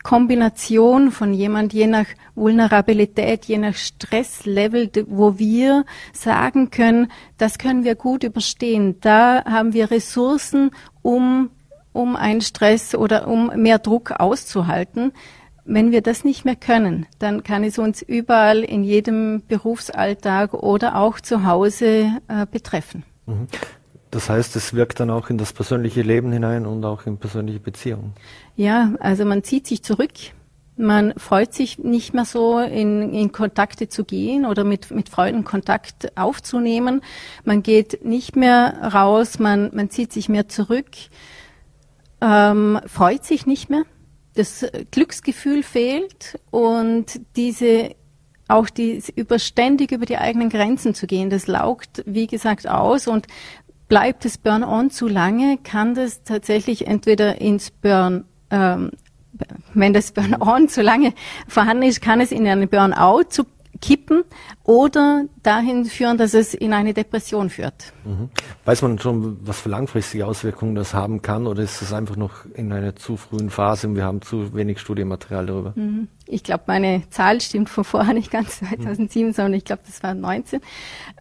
[0.06, 7.82] Kombination von jemand, je nach Vulnerabilität, je nach Stresslevel, wo wir sagen können, das können
[7.82, 9.00] wir gut überstehen.
[9.00, 10.70] Da haben wir Ressourcen,
[11.02, 11.50] um
[11.92, 15.12] um einen Stress oder um mehr Druck auszuhalten.
[15.64, 20.94] Wenn wir das nicht mehr können, dann kann es uns überall in jedem Berufsalltag oder
[20.96, 23.02] auch zu Hause äh, betreffen.
[24.10, 27.60] Das heißt, es wirkt dann auch in das persönliche Leben hinein und auch in persönliche
[27.60, 28.12] Beziehungen.
[28.54, 30.12] Ja, also man zieht sich zurück.
[30.78, 35.42] Man freut sich nicht mehr so, in, in Kontakte zu gehen oder mit, mit Freunden
[35.42, 37.00] Kontakt aufzunehmen.
[37.44, 40.90] Man geht nicht mehr raus, man, man zieht sich mehr zurück,
[42.20, 43.84] ähm, freut sich nicht mehr
[44.36, 47.96] das Glücksgefühl fehlt und diese
[48.48, 53.26] auch die überständig über die eigenen Grenzen zu gehen, das laugt, wie gesagt, aus und
[53.88, 58.90] bleibt das Burn-on zu lange, kann das tatsächlich entweder ins Burn, ähm,
[59.74, 61.12] wenn das Burn-on zu lange
[61.46, 63.44] vorhanden ist, kann es in einen Burnout zu
[63.80, 64.24] kippen
[64.64, 67.92] oder dahin führen, dass es in eine Depression führt.
[68.04, 68.30] Mhm.
[68.64, 72.46] Weiß man schon, was für langfristige Auswirkungen das haben kann oder ist es einfach noch
[72.54, 75.72] in einer zu frühen Phase und wir haben zu wenig Studienmaterial darüber?
[75.76, 76.08] Mhm.
[76.26, 79.32] Ich glaube, meine Zahl stimmt von vorher nicht ganz 2007, mhm.
[79.32, 80.60] sondern ich glaube, das war 19.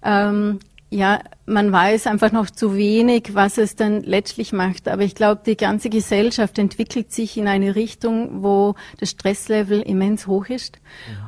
[0.04, 0.60] Ähm,
[0.96, 4.88] ja, man weiß einfach noch zu wenig, was es dann letztlich macht.
[4.88, 10.26] Aber ich glaube, die ganze Gesellschaft entwickelt sich in eine Richtung, wo das Stresslevel immens
[10.26, 10.80] hoch ist.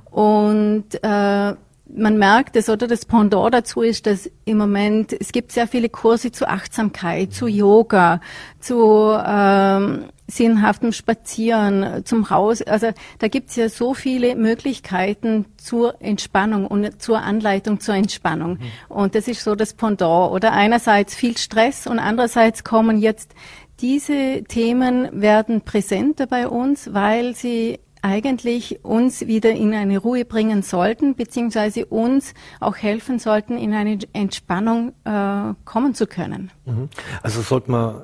[0.07, 0.13] Mhm.
[0.17, 1.55] Und äh,
[1.93, 5.89] man merkt es oder das Pendant dazu ist, dass im Moment es gibt sehr viele
[5.89, 8.21] Kurse zu Achtsamkeit, zu Yoga,
[8.59, 12.61] zu ähm, sinnhaftem Spazieren, zum Raus.
[12.61, 12.87] Also
[13.19, 18.53] da gibt's ja so viele Möglichkeiten zur Entspannung und zur Anleitung zur Entspannung.
[18.53, 18.59] Mhm.
[18.89, 20.31] Und das ist so das Pendant.
[20.31, 23.33] Oder einerseits viel Stress und andererseits kommen jetzt
[23.79, 30.63] diese Themen werden präsenter bei uns, weil sie eigentlich uns wieder in eine Ruhe bringen
[30.63, 36.51] sollten, beziehungsweise uns auch helfen sollten, in eine Entspannung äh, kommen zu können.
[36.65, 36.89] Mhm.
[37.21, 38.03] Also sollte man,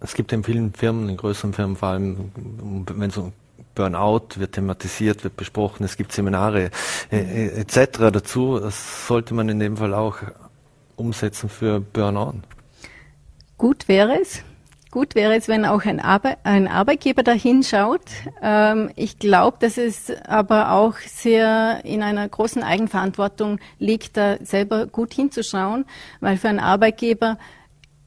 [0.00, 2.30] es gibt in vielen Firmen, in größeren Firmen vor allem,
[2.88, 3.32] wenn so
[3.74, 6.70] Burnout wird thematisiert, wird besprochen, es gibt Seminare
[7.10, 8.10] äh, äh etc.
[8.12, 10.18] dazu, das sollte man in dem Fall auch
[10.94, 12.42] umsetzen für Burnout.
[13.58, 14.42] Gut wäre es,
[14.94, 18.02] Gut wäre es, wenn auch ein, Arbe ein Arbeitgeber da hinschaut.
[18.40, 24.86] Ähm, ich glaube, dass es aber auch sehr in einer großen Eigenverantwortung liegt, da selber
[24.86, 25.84] gut hinzuschauen,
[26.20, 27.38] weil für einen Arbeitgeber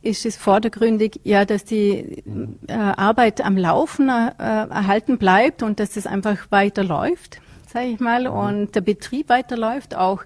[0.02, 2.24] ist es vordergründig, ja, dass die
[2.70, 8.22] äh, Arbeit am Laufen äh, erhalten bleibt und dass es einfach weiterläuft sage ich mal,
[8.24, 8.28] mhm.
[8.32, 9.96] und der Betrieb weiterläuft.
[9.96, 10.24] Auch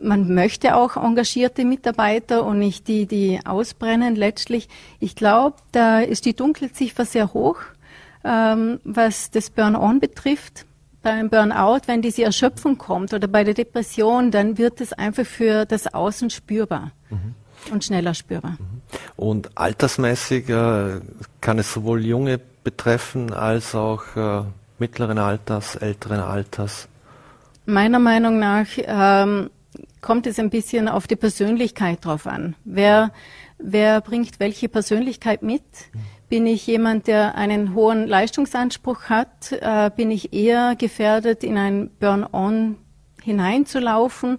[0.00, 4.16] man möchte auch engagierte Mitarbeiter und nicht die, die ausbrennen.
[4.16, 7.58] Letztlich, ich glaube, da ist die Dunkelziffer sehr hoch,
[8.24, 10.66] ähm, was das Burn-on betrifft.
[11.02, 15.64] Beim Burnout, wenn diese Erschöpfung kommt oder bei der Depression, dann wird es einfach für
[15.64, 16.92] das Außen spürbar.
[17.08, 17.34] Mhm
[17.70, 18.52] und schneller spürbar.
[18.52, 18.80] Mhm.
[19.16, 21.00] Und altersmäßig äh,
[21.40, 24.42] kann es sowohl junge betreffen als auch äh,
[24.78, 26.88] mittleren Alters, älteren Alters?
[27.66, 29.50] Meiner Meinung nach ähm,
[30.00, 32.56] kommt es ein bisschen auf die Persönlichkeit drauf an.
[32.64, 33.12] Wer,
[33.58, 35.62] wer bringt welche Persönlichkeit mit?
[36.28, 39.52] Bin ich jemand, der einen hohen Leistungsanspruch hat?
[39.52, 42.76] Äh, bin ich eher gefährdet, in ein Burn-on
[43.22, 44.38] hineinzulaufen?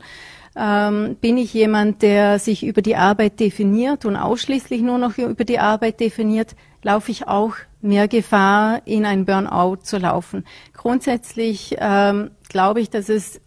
[0.55, 5.45] Ähm, bin ich jemand, der sich über die Arbeit definiert und ausschließlich nur noch über
[5.45, 6.55] die Arbeit definiert?
[6.83, 10.45] Laufe ich auch mehr Gefahr, in ein Burnout zu laufen?
[10.73, 13.39] Grundsätzlich ähm, glaube ich, dass es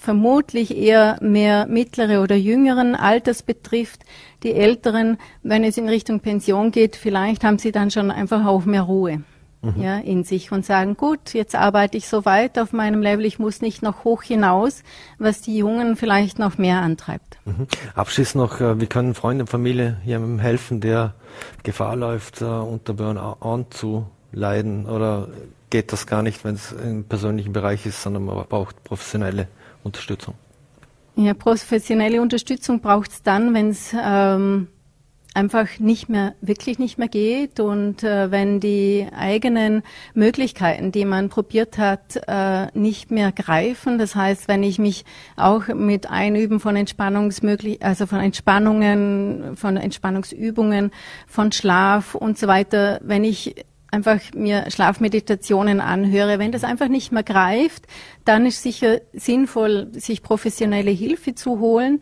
[0.00, 4.02] vermutlich eher mehr mittlere oder jüngeren Alters betrifft.
[4.42, 8.64] Die Älteren, wenn es in Richtung Pension geht, vielleicht haben sie dann schon einfach auch
[8.64, 9.22] mehr Ruhe
[9.62, 9.82] mhm.
[9.82, 13.38] ja, in sich und sagen, gut, jetzt arbeite ich so weit auf meinem Level, ich
[13.38, 14.82] muss nicht noch hoch hinaus,
[15.18, 17.38] was die Jungen vielleicht noch mehr antreibt.
[17.44, 17.66] Mhm.
[17.94, 21.14] Abschließend noch, äh, wie können Freunde und Familie jemandem helfen, der
[21.62, 25.28] Gefahr läuft, äh, unter Burnout zu leiden oder
[25.70, 29.48] geht das gar nicht, wenn es im persönlichen Bereich ist, sondern man braucht professionelle
[29.82, 30.34] Unterstützung?
[31.16, 34.68] Ja, professionelle Unterstützung braucht es dann, wenn es ähm,
[35.34, 39.82] einfach nicht mehr, wirklich nicht mehr geht und äh, wenn die eigenen
[40.14, 43.98] Möglichkeiten, die man probiert hat, äh, nicht mehr greifen.
[43.98, 45.04] Das heißt, wenn ich mich
[45.36, 50.90] auch mit Einüben von Entspannungsmöglich, also von Entspannungen, von Entspannungsübungen,
[51.26, 53.54] von Schlaf und so weiter, wenn ich
[53.90, 57.86] einfach mir Schlafmeditationen anhöre, wenn das einfach nicht mehr greift,
[58.24, 62.00] dann ist sicher sinnvoll, sich professionelle Hilfe zu holen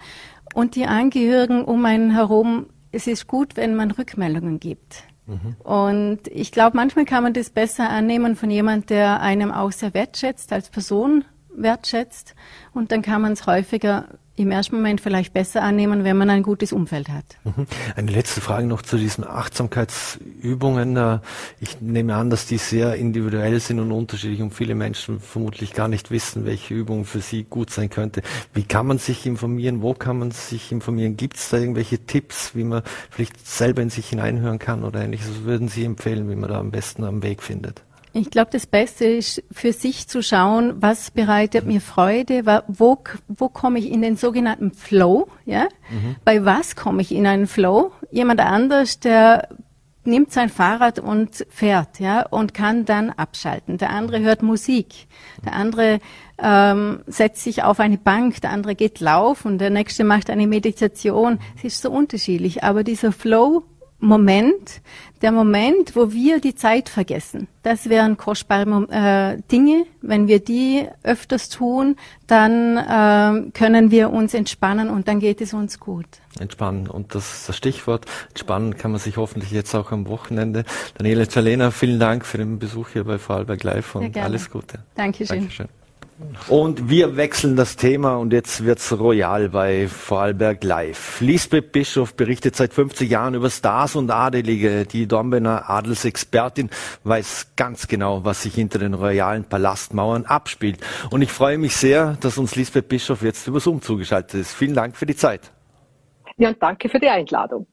[0.55, 5.05] und die Angehörigen um einen herum es ist gut, wenn man Rückmeldungen gibt.
[5.27, 5.57] Mhm.
[5.63, 9.95] Und ich glaube, manchmal kann man das besser annehmen von jemand, der einem auch sehr
[9.95, 11.25] wertschätzt, als Person
[11.55, 12.35] wertschätzt.
[12.73, 14.07] Und dann kann man es häufiger
[14.39, 17.25] im ersten Moment vielleicht besser annehmen, wenn man ein gutes Umfeld hat.
[17.45, 17.67] Mhm.
[17.97, 21.21] Eine letzte Frage noch zu diesen Achtsamkeitsübungen.
[21.61, 25.89] Ich nehme an, dass die sehr individuell sind und unterschiedlich und viele Menschen vermutlich gar
[25.89, 28.23] nicht wissen, welche Übung für sie gut sein könnte.
[28.55, 29.83] Wie kann man sich informieren?
[29.83, 31.17] Wo kann man sich informieren?
[31.17, 35.29] Gibt es da irgendwelche Tipps, wie man vielleicht selber in sich hineinhören kann oder ähnliches?
[35.31, 37.83] Was würden Sie empfehlen, wie man da am besten am Weg findet?
[38.13, 43.49] Ich glaube, das Beste ist für sich zu schauen, was bereitet mir Freude, wo, wo
[43.49, 45.65] komme ich in den sogenannten Flow, ja?
[45.91, 46.17] Mhm.
[46.25, 47.93] Bei was komme ich in einen Flow?
[48.11, 49.49] Jemand anders, der
[50.05, 53.79] nimmt sein Fahrrad und fährt, ja, und kann dann abschalten.
[53.79, 55.07] Der andere hört Musik,
[55.45, 56.01] der andere
[56.43, 61.39] ähm, setzt sich auf eine Bank, der andere geht laufen, der nächste macht eine Meditation.
[61.57, 63.65] Es ist so unterschiedlich, aber dieser Flow
[64.01, 64.81] Moment,
[65.23, 67.49] der Moment, wo wir die Zeit vergessen.
[67.65, 69.87] Das wären kostbare äh, Dinge.
[70.01, 71.97] Wenn wir die öfters tun,
[72.29, 76.07] dann äh, können wir uns entspannen und dann geht es uns gut.
[76.39, 76.87] Entspannen.
[76.87, 80.65] Und das, das Stichwort entspannen kann man sich hoffentlich jetzt auch am Wochenende.
[80.97, 84.79] Daniela Cialena, vielen Dank für den Besuch hier bei Vorarlberg Live und alles Gute.
[84.95, 85.41] Dankeschön.
[85.41, 85.69] Dankeschön.
[86.49, 91.21] Und wir wechseln das Thema und jetzt wird's royal bei Vorarlberg Live.
[91.21, 94.85] Lisbeth Bischof berichtet seit 50 Jahren über Stars und Adelige.
[94.85, 96.71] Die Dornbirner Adelsexpertin
[97.05, 100.79] weiß ganz genau, was sich hinter den royalen Palastmauern abspielt.
[101.11, 104.55] Und ich freue mich sehr, dass uns Lisbeth Bischof jetzt über Zoom zugeschaltet ist.
[104.55, 105.53] Vielen Dank für die Zeit.
[106.39, 107.67] Ja, und danke für die Einladung.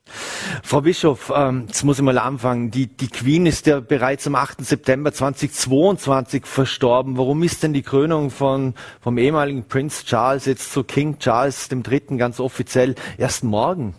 [0.63, 2.71] Frau Bischof, ähm, jetzt muss ich mal anfangen.
[2.71, 4.65] Die, die Queen ist ja bereits am 8.
[4.65, 7.15] September 2022 verstorben.
[7.15, 12.17] Warum ist denn die Krönung von, vom ehemaligen Prinz Charles jetzt zu King Charles III.
[12.17, 13.93] ganz offiziell erst morgen?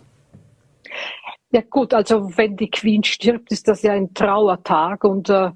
[1.51, 5.51] Ja gut, also wenn die Queen stirbt, ist das ja ein Trauertag und äh,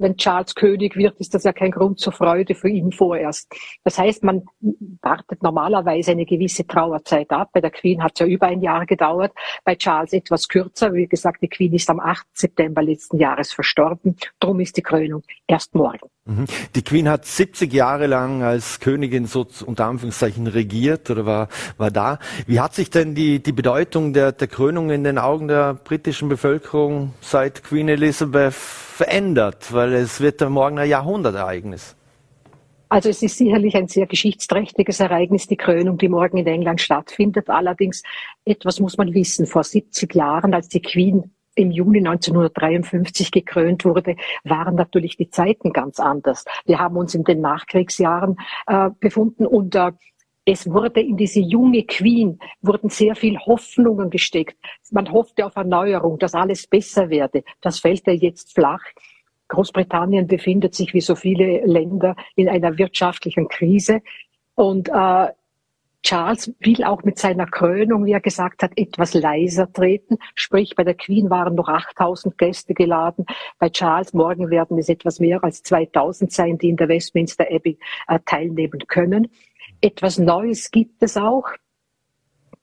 [0.00, 3.52] wenn Charles König wird, ist das ja kein Grund zur Freude für ihn vorerst.
[3.84, 4.44] Das heißt, man
[5.02, 7.50] wartet normalerweise eine gewisse Trauerzeit ab.
[7.52, 9.32] Bei der Queen hat es ja über ein Jahr gedauert,
[9.64, 10.94] bei Charles etwas kürzer.
[10.94, 12.26] Wie gesagt, die Queen ist am 8.
[12.32, 14.16] September letzten Jahres verstorben.
[14.40, 16.08] Drum ist die Krönung erst morgen.
[16.26, 16.44] Mhm.
[16.74, 21.90] Die Queen hat 70 Jahre lang als Königin so unter Anführungszeichen regiert oder war, war
[21.90, 22.18] da.
[22.46, 26.28] Wie hat sich denn die, die Bedeutung der, der Krönung in den Augen der britischen
[26.28, 29.72] Bevölkerung seit Queen Elizabeth verändert?
[29.72, 31.96] Weil es wird ja morgen ein Jahrhundertereignis.
[32.90, 37.48] Also es ist sicherlich ein sehr geschichtsträchtiges Ereignis, die Krönung, die morgen in England stattfindet.
[37.48, 38.02] Allerdings,
[38.44, 39.46] etwas muss man wissen.
[39.46, 45.72] Vor 70 Jahren, als die Queen im Juni 1953 gekrönt wurde, waren natürlich die Zeiten
[45.72, 46.44] ganz anders.
[46.64, 48.36] Wir haben uns in den Nachkriegsjahren
[48.66, 49.92] äh, befunden und äh,
[50.44, 54.56] es wurde in diese junge Queen, wurden sehr viel Hoffnungen gesteckt.
[54.90, 57.44] Man hoffte auf Erneuerung, dass alles besser werde.
[57.60, 58.82] Das fällt ja jetzt flach.
[59.48, 64.00] Großbritannien befindet sich wie so viele Länder in einer wirtschaftlichen Krise.
[64.54, 65.28] Und äh,
[66.02, 70.16] Charles will auch mit seiner Krönung, wie er gesagt hat, etwas leiser treten.
[70.34, 73.26] Sprich, bei der Queen waren noch 8000 Gäste geladen.
[73.58, 77.78] Bei Charles morgen werden es etwas mehr als 2000 sein, die in der Westminster Abbey
[78.08, 79.28] äh, teilnehmen können.
[79.82, 81.48] Etwas Neues gibt es auch.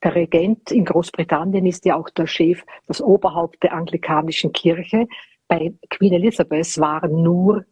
[0.02, 5.08] Der Regent in Großbritannien ist ja auch der Chef, das Oberhaupt der anglikanischen Kirche.
[5.48, 7.64] Bei Queen Elizabeth waren nur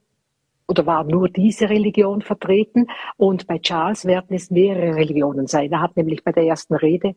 [0.68, 2.86] oder war nur diese Religion vertreten.
[3.16, 5.72] Und bei Charles werden es mehrere Religionen sein.
[5.72, 7.14] Er hat nämlich bei der ersten Rede,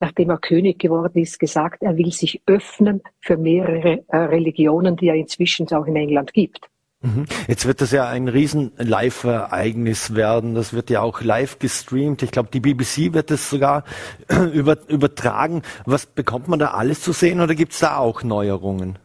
[0.00, 5.08] nachdem er König geworden ist, gesagt, er will sich öffnen für mehrere äh, Religionen, die
[5.08, 6.68] er inzwischen auch in England gibt.
[7.02, 7.26] Mhm.
[7.48, 10.54] Jetzt wird das ja ein riesen Live-Ereignis werden.
[10.54, 12.22] Das wird ja auch live gestreamt.
[12.22, 13.84] Ich glaube, die BBC wird es sogar
[14.52, 15.62] über, übertragen.
[15.84, 18.98] Was bekommt man da alles zu sehen oder gibt es da auch Neuerungen?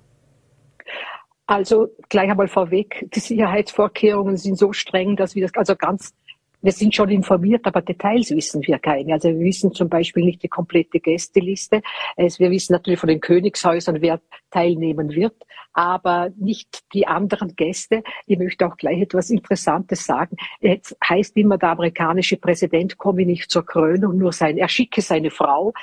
[1.47, 6.13] Also gleich einmal vorweg, die Sicherheitsvorkehrungen sind so streng, dass wir das also ganz,
[6.61, 9.13] wir sind schon informiert, aber Details wissen wir keine.
[9.13, 11.81] Also wir wissen zum Beispiel nicht die komplette Gästeliste.
[12.17, 14.19] Wir wissen natürlich von den Königshäusern, wer
[14.51, 15.35] teilnehmen wird,
[15.71, 18.03] aber nicht die anderen Gäste.
[18.25, 20.35] Ich möchte auch gleich etwas Interessantes sagen.
[20.59, 25.31] Es heißt immer, der amerikanische Präsident komme nicht zur Krönung, nur sein, er schicke seine
[25.31, 25.73] Frau.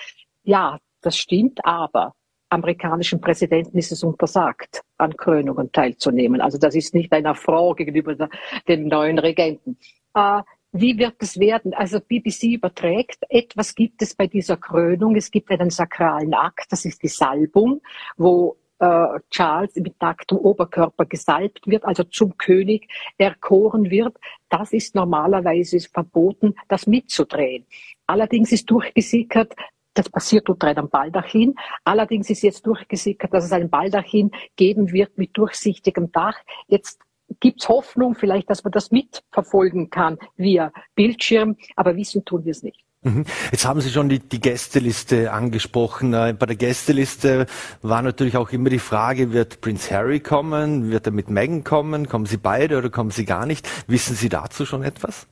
[0.42, 2.14] Ja, das stimmt, aber
[2.54, 6.40] amerikanischen Präsidenten ist es untersagt, an Krönungen teilzunehmen.
[6.40, 8.30] Also das ist nicht eine Frau gegenüber der,
[8.68, 9.78] den neuen Regenten.
[10.14, 11.72] Äh, wie wird es werden?
[11.72, 15.14] Also BBC überträgt, etwas gibt es bei dieser Krönung.
[15.14, 17.80] Es gibt einen sakralen Akt, das ist die Salbung,
[18.16, 22.88] wo äh, Charles mit nacktem Oberkörper gesalbt wird, also zum König
[23.18, 24.16] erkoren wird.
[24.48, 27.66] Das ist normalerweise verboten, das mitzudrehen.
[28.06, 29.54] Allerdings ist durchgesickert,
[29.94, 31.54] das passiert unter einem Baldachin.
[31.84, 36.36] Allerdings ist jetzt durchgesickert, dass es einen Baldachin geben wird mit durchsichtigem Dach.
[36.66, 37.00] Jetzt
[37.40, 42.62] gibt's Hoffnung vielleicht, dass man das mitverfolgen kann via Bildschirm, aber wissen tun wir es
[42.62, 42.84] nicht.
[43.02, 43.24] Mhm.
[43.52, 46.14] Jetzt haben Sie schon die, die Gästeliste angesprochen.
[46.14, 47.46] Äh, bei der Gästeliste
[47.82, 50.90] war natürlich auch immer die Frage, wird Prince Harry kommen?
[50.90, 52.08] Wird er mit Meghan kommen?
[52.08, 53.68] Kommen Sie beide oder kommen Sie gar nicht?
[53.88, 55.26] Wissen Sie dazu schon etwas?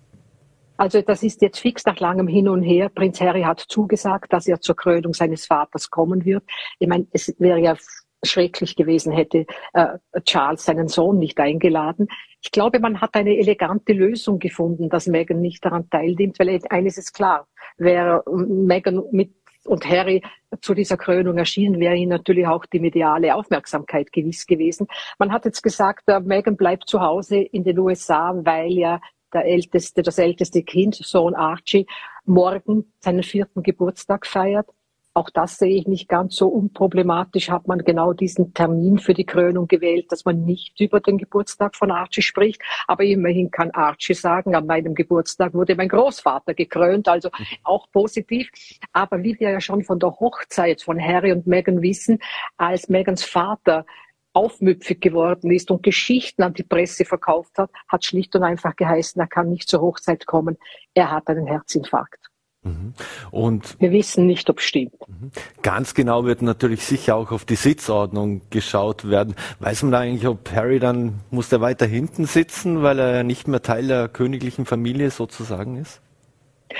[0.76, 2.88] Also das ist jetzt fix nach langem Hin und Her.
[2.88, 6.44] Prinz Harry hat zugesagt, dass er zur Krönung seines Vaters kommen wird.
[6.78, 7.76] Ich meine, es wäre ja
[8.24, 12.08] schrecklich gewesen, hätte äh, Charles seinen Sohn nicht eingeladen.
[12.40, 16.98] Ich glaube, man hat eine elegante Lösung gefunden, dass Meghan nicht daran teilnimmt, weil eines
[16.98, 19.32] ist klar, wäre Meghan mit
[19.64, 20.22] und Harry
[20.60, 24.88] zu dieser Krönung erschienen, wäre ihnen natürlich auch die mediale Aufmerksamkeit gewiss gewesen.
[25.18, 29.00] Man hat jetzt gesagt, äh, Meghan bleibt zu Hause in den USA, weil ja
[29.32, 31.86] der älteste, das älteste Kind, Sohn Archie,
[32.24, 34.68] morgen seinen vierten Geburtstag feiert.
[35.14, 37.50] Auch das sehe ich nicht ganz so unproblematisch.
[37.50, 41.76] Hat man genau diesen Termin für die Krönung gewählt, dass man nicht über den Geburtstag
[41.76, 42.62] von Archie spricht.
[42.86, 47.28] Aber immerhin kann Archie sagen, an meinem Geburtstag wurde mein Großvater gekrönt, also
[47.62, 48.48] auch positiv.
[48.94, 52.18] Aber wie wir ja schon von der Hochzeit von Harry und Meghan wissen,
[52.56, 53.84] als Megans Vater
[54.32, 59.20] aufmüpfig geworden ist und Geschichten an die Presse verkauft hat, hat schlicht und einfach geheißen,
[59.20, 60.56] er kann nicht zur Hochzeit kommen,
[60.94, 62.32] er hat einen Herzinfarkt.
[62.64, 62.94] Mhm.
[63.32, 64.94] Und wir wissen nicht, ob es stimmt.
[65.08, 65.32] Mhm.
[65.62, 69.34] Ganz genau wird natürlich sicher auch auf die Sitzordnung geschaut werden.
[69.58, 73.62] Weiß man eigentlich, ob Harry dann muss er weiter hinten sitzen, weil er nicht mehr
[73.62, 76.00] Teil der königlichen Familie sozusagen ist?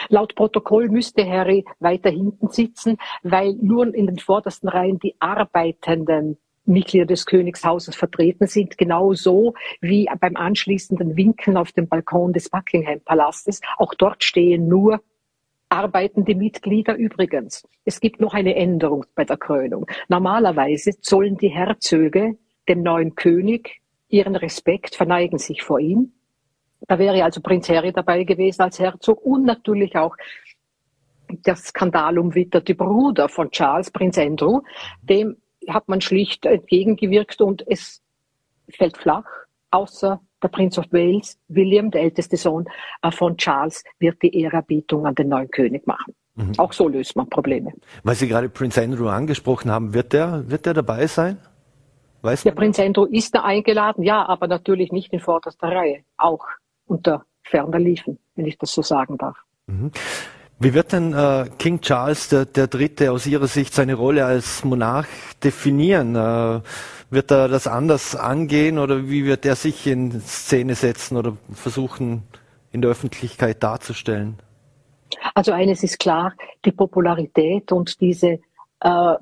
[0.09, 6.39] Laut Protokoll müsste Harry weiter hinten sitzen, weil nur in den vordersten Reihen die arbeitenden
[6.65, 13.01] Mitglieder des Königshauses vertreten sind, genauso wie beim anschließenden Winken auf dem Balkon des Buckingham
[13.01, 13.61] Palastes.
[13.79, 15.03] Auch dort stehen nur
[15.69, 17.67] arbeitende Mitglieder übrigens.
[17.85, 19.87] Es gibt noch eine Änderung bei der Krönung.
[20.09, 22.37] Normalerweise zollen die Herzöge
[22.69, 26.13] dem neuen König ihren Respekt, verneigen sich vor ihm.
[26.87, 30.17] Da wäre also Prinz Harry dabei gewesen als Herzog und natürlich auch
[31.31, 34.61] der skandalumwitterte Bruder von Charles, Prinz Andrew.
[35.03, 35.37] Dem
[35.69, 38.03] hat man schlicht entgegengewirkt und es
[38.69, 39.25] fällt flach,
[39.71, 42.69] außer der Prinz of Wales, William, der älteste Sohn
[43.03, 46.15] äh, von Charles, wird die Ehrerbietung an den neuen König machen.
[46.35, 46.53] Mhm.
[46.59, 47.73] Auch so löst man Probleme.
[48.03, 51.39] Weil Sie gerade Prinz Andrew angesprochen haben, wird der, wird der dabei sein?
[52.23, 56.05] Weiß der Prinz Andrew ist da eingeladen, ja, aber natürlich nicht in vorderster Reihe.
[56.17, 56.47] Auch
[56.87, 59.37] unter ferner Liefen, wenn ich das so sagen darf.
[59.67, 59.91] Mhm.
[60.63, 64.63] Wie wird denn äh, King Charles der, der Dritte aus Ihrer Sicht seine Rolle als
[64.63, 65.09] Monarch
[65.43, 66.15] definieren?
[66.15, 66.61] Äh,
[67.11, 72.23] wird er das anders angehen oder wie wird er sich in Szene setzen oder versuchen,
[72.71, 74.39] in der Öffentlichkeit darzustellen?
[75.35, 76.33] Also eines ist klar,
[76.65, 78.39] die Popularität und diese
[78.81, 79.15] äh,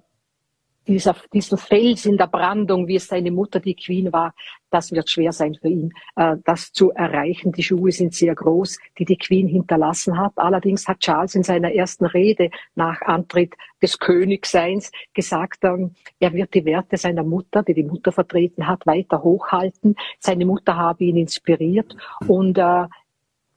[0.86, 4.34] dieser, diesen Fels in der Brandung, wie es seine Mutter die Queen war,
[4.71, 7.53] das wird schwer sein für ihn, äh, das zu erreichen.
[7.53, 10.33] Die Schuhe sind sehr groß, die die Queen hinterlassen hat.
[10.37, 16.55] Allerdings hat Charles in seiner ersten Rede nach Antritt des Königseins gesagt, ähm, er wird
[16.55, 19.97] die Werte seiner Mutter, die die Mutter vertreten hat, weiter hochhalten.
[20.18, 21.97] Seine Mutter habe ihn inspiriert
[22.27, 22.87] und äh,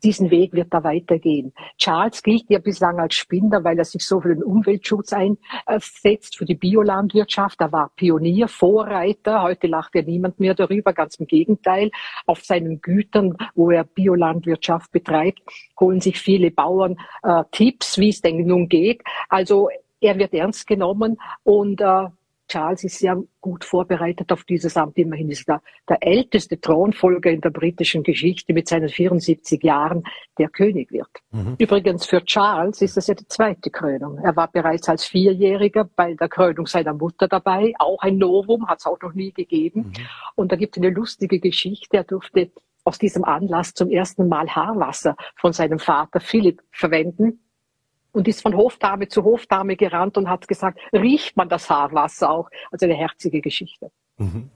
[0.03, 1.53] diesen Weg wird er weitergehen.
[1.77, 6.45] Charles gilt ja bislang als Spinner, weil er sich so für den Umweltschutz einsetzt, für
[6.45, 7.61] die Biolandwirtschaft.
[7.61, 9.41] Er war Pionier, Vorreiter.
[9.41, 10.93] Heute lacht ja niemand mehr darüber.
[10.93, 11.91] Ganz im Gegenteil.
[12.25, 15.41] Auf seinen Gütern, wo er Biolandwirtschaft betreibt,
[15.79, 19.01] holen sich viele Bauern äh, Tipps, wie es denn nun geht.
[19.29, 19.69] Also
[20.01, 22.07] er wird ernst genommen und äh,
[22.53, 24.99] Charles ist sehr gut vorbereitet auf dieses Amt.
[24.99, 30.03] Immerhin ist er der älteste Thronfolger in der britischen Geschichte mit seinen 74 Jahren,
[30.37, 31.09] der König wird.
[31.31, 31.55] Mhm.
[31.57, 34.19] Übrigens für Charles ist das ja die zweite Krönung.
[34.19, 37.73] Er war bereits als Vierjähriger bei der Krönung seiner Mutter dabei.
[37.79, 39.87] Auch ein Novum, hat es auch noch nie gegeben.
[39.87, 39.93] Mhm.
[40.35, 41.97] Und da gibt es eine lustige Geschichte.
[41.97, 42.51] Er durfte
[42.83, 47.39] aus diesem Anlass zum ersten Mal Haarwasser von seinem Vater Philipp verwenden
[48.13, 52.49] und ist von Hofdame zu Hofdame gerannt und hat gesagt, riecht man das Haarwasser auch?
[52.71, 53.91] Also eine herzige Geschichte.
[54.17, 54.49] Mhm.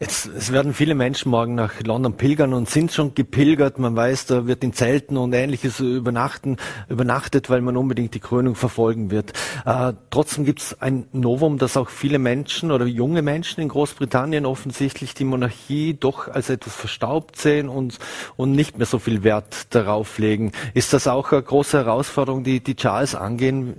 [0.00, 3.80] Jetzt, es werden viele Menschen morgen nach London pilgern und sind schon gepilgert.
[3.80, 6.56] Man weiß, da wird in Zelten und ähnliches übernachten,
[6.88, 9.32] übernachtet, weil man unbedingt die Krönung verfolgen wird.
[9.66, 14.46] Äh, trotzdem gibt es ein Novum, dass auch viele Menschen oder junge Menschen in Großbritannien
[14.46, 17.98] offensichtlich die Monarchie doch als etwas verstaubt sehen und,
[18.36, 20.52] und nicht mehr so viel Wert darauf legen.
[20.74, 23.74] Ist das auch eine große Herausforderung, die, die Charles angehen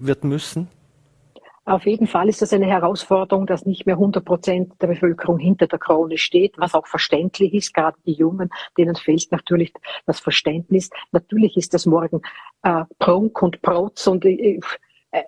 [0.00, 0.66] wird müssen?
[1.66, 5.66] Auf jeden Fall ist das eine Herausforderung, dass nicht mehr 100 Prozent der Bevölkerung hinter
[5.66, 7.74] der Krone steht, was auch verständlich ist.
[7.74, 9.72] Gerade die Jungen, denen fehlt natürlich
[10.06, 10.90] das Verständnis.
[11.12, 12.22] Natürlich ist das morgen
[12.62, 14.58] äh, Prunk und Protz und äh,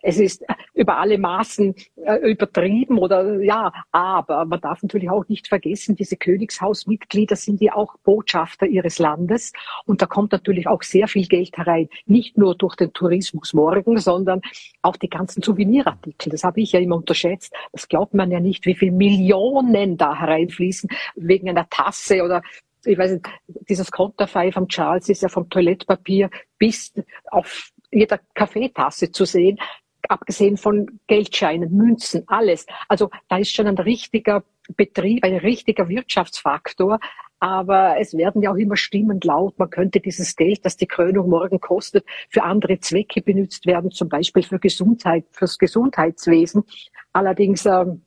[0.03, 5.49] es ist über alle Maßen äh, übertrieben oder ja, aber man darf natürlich auch nicht
[5.49, 9.53] vergessen, diese Königshausmitglieder sind ja auch Botschafter ihres Landes
[9.85, 13.99] und da kommt natürlich auch sehr viel Geld herein, nicht nur durch den Tourismus morgen,
[13.99, 14.41] sondern
[14.83, 16.31] auch die ganzen Souvenirartikel.
[16.31, 17.53] Das habe ich ja immer unterschätzt.
[17.73, 22.43] Das glaubt man ja nicht, wie viel Millionen da hereinfließen wegen einer Tasse oder
[22.85, 23.29] ich weiß nicht,
[23.69, 26.93] dieses Konterfei vom Charles ist ja vom Toilettpapier bis
[27.31, 29.59] auf jeder Kaffeetasse zu sehen,
[30.09, 32.67] abgesehen von Geldscheinen, Münzen, alles.
[32.89, 34.43] Also da ist schon ein richtiger
[34.77, 36.99] Betrieb, ein richtiger Wirtschaftsfaktor.
[37.39, 39.59] Aber es werden ja auch immer Stimmen laut.
[39.59, 44.09] Man könnte dieses Geld, das die Krönung morgen kostet, für andere Zwecke benutzt werden, zum
[44.09, 46.63] Beispiel für Gesundheit, fürs Gesundheitswesen.
[47.13, 48.03] Allerdings ähm,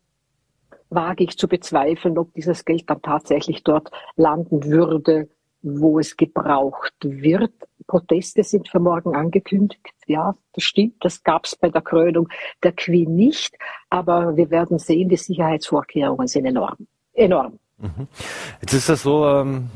[0.89, 5.27] wage ich zu bezweifeln, ob dieses Geld dann tatsächlich dort landen würde,
[5.61, 7.51] wo es gebraucht wird.
[7.87, 9.81] Proteste sind für morgen angekündigt.
[10.07, 10.95] Ja, das stimmt.
[11.01, 12.29] Das gab es bei der Krönung
[12.63, 13.55] der Queen nicht.
[13.89, 16.87] Aber wir werden sehen, die Sicherheitsvorkehrungen sind enorm.
[17.13, 17.59] Enorm.
[17.77, 18.07] Mhm.
[18.61, 19.69] Jetzt ist das so ähm,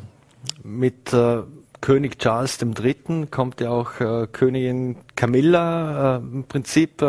[0.64, 1.44] mit äh,
[1.82, 3.28] König Charles III.
[3.32, 7.04] kommt ja auch äh, Königin Camilla äh, im Prinzip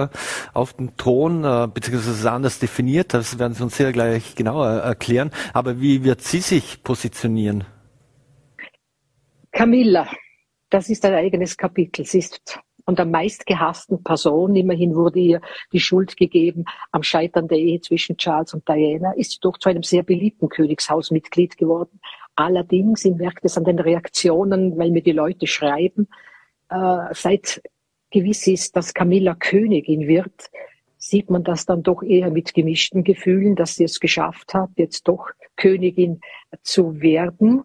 [0.53, 1.43] auf den Thron,
[1.75, 3.15] beziehungsweise ist anders definiert.
[3.15, 5.31] Das werden Sie uns sehr gleich genauer erklären.
[5.53, 7.65] Aber wie wird sie sich positionieren?
[9.53, 10.07] Camilla,
[10.71, 12.05] das ist ein eigenes Kapitel.
[12.05, 15.41] Sie ist von der meistgehassten Person, immerhin wurde ihr
[15.73, 19.69] die Schuld gegeben am Scheitern der Ehe zwischen Charles und Diana, ist sie doch zu
[19.69, 22.01] einem sehr beliebten Königshausmitglied geworden.
[22.35, 26.09] Allerdings, ich merke das an den Reaktionen, weil mir die Leute schreiben,
[26.71, 27.63] äh, seit
[28.11, 30.51] gewiss ist, dass Camilla Königin wird,
[30.97, 35.07] sieht man das dann doch eher mit gemischten Gefühlen, dass sie es geschafft hat, jetzt
[35.07, 36.21] doch Königin
[36.63, 37.63] zu werden.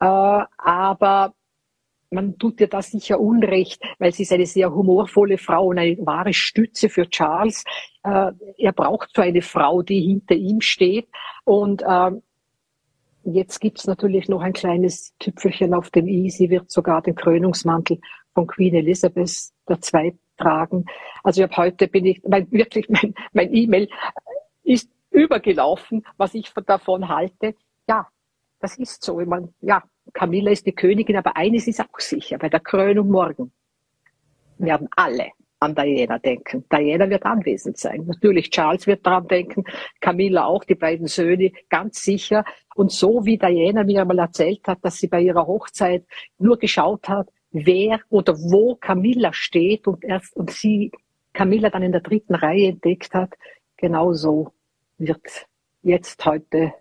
[0.00, 1.34] Äh, aber
[2.10, 5.96] man tut ihr das sicher unrecht, weil sie ist eine sehr humorvolle Frau und eine
[5.98, 7.64] wahre Stütze für Charles.
[8.02, 11.08] Äh, er braucht so eine Frau, die hinter ihm steht.
[11.44, 12.10] Und äh,
[13.24, 16.30] jetzt gibt's natürlich noch ein kleines Tüpfelchen auf dem i.
[16.30, 17.98] Sie wird sogar den Krönungsmantel
[18.34, 20.86] von Queen Elizabeth II tragen.
[21.22, 23.88] Also ich habe heute bin ich mein, wirklich mein mein E-Mail
[24.62, 27.54] ist übergelaufen, was ich davon halte.
[27.88, 28.06] Ja,
[28.60, 29.20] das ist so.
[29.20, 29.82] Ich meine, ja,
[30.12, 33.52] Camilla ist die Königin, aber eines ist auch sicher, bei der Krönung morgen
[34.58, 36.64] werden alle an Diana denken.
[36.70, 38.04] Diana wird anwesend sein.
[38.06, 39.64] Natürlich, Charles wird daran denken,
[40.00, 42.44] Camilla auch, die beiden Söhne, ganz sicher.
[42.74, 46.04] Und so wie Diana mir einmal erzählt hat, dass sie bei ihrer Hochzeit
[46.38, 50.92] nur geschaut hat, wer oder wo Camilla steht und erst und sie
[51.32, 53.34] Camilla dann in der dritten Reihe entdeckt hat,
[53.76, 54.52] genau so
[54.98, 55.46] wird
[55.82, 56.72] jetzt heute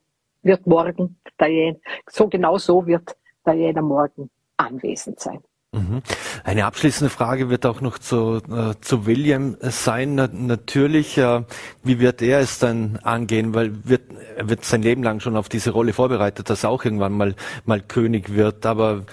[0.41, 1.77] wird morgen Diana,
[2.09, 3.15] so genau so wird
[3.45, 5.41] Diana morgen anwesend sein.
[5.73, 6.01] Mhm.
[6.45, 10.15] Eine abschließende Frage wird auch noch zu, äh, zu William sein.
[10.15, 11.43] Na, natürlich, äh,
[11.83, 13.53] wie wird er es dann angehen?
[13.53, 14.03] Weil wird,
[14.37, 17.35] er wird sein Leben lang schon auf diese Rolle vorbereitet, dass er auch irgendwann mal,
[17.65, 18.65] mal König wird.
[18.65, 19.03] Aber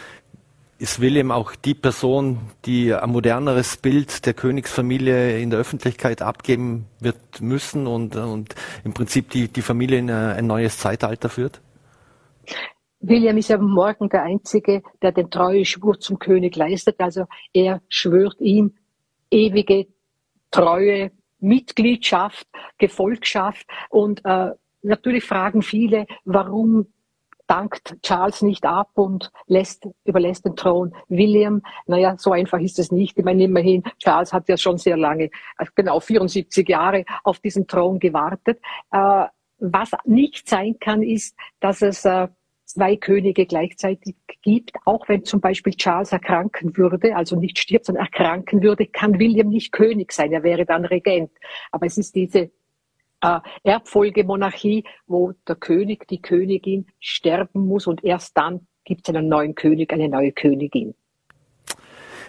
[0.85, 6.85] ist William auch die Person, die ein moderneres Bild der Königsfamilie in der Öffentlichkeit abgeben
[7.01, 8.55] wird müssen und, und
[8.85, 11.63] im Prinzip die, die Familie in ein neues Zeitalter führt?
[13.01, 17.01] William ist ja morgen der Einzige, der den treue Schwur zum König leistet.
[17.01, 17.25] Also
[17.55, 18.75] er schwört ihm
[19.31, 19.87] ewige
[20.51, 23.67] Treue, Mitgliedschaft, Gefolgschaft.
[23.89, 24.51] Und äh,
[24.83, 26.89] natürlich fragen viele, warum
[27.47, 31.63] dankt Charles nicht ab und lässt, überlässt den Thron William.
[31.87, 33.19] Naja, so einfach ist es nicht.
[33.19, 35.25] Ich meine, immerhin, Charles hat ja schon sehr lange,
[35.59, 38.61] äh, genau 74 Jahre auf diesen Thron gewartet.
[38.91, 39.27] Äh,
[39.59, 42.29] was nicht sein kann, ist, dass es äh,
[42.65, 48.07] zwei Könige gleichzeitig gibt, auch wenn zum Beispiel Charles erkranken würde, also nicht stirbt, sondern
[48.07, 51.31] erkranken würde, kann William nicht König sein, er wäre dann Regent.
[51.71, 52.51] Aber es ist diese
[53.25, 59.29] äh, Erbfolgemonarchie, wo der König, die Königin sterben muss und erst dann gibt es einen
[59.29, 60.95] neuen König, eine neue Königin.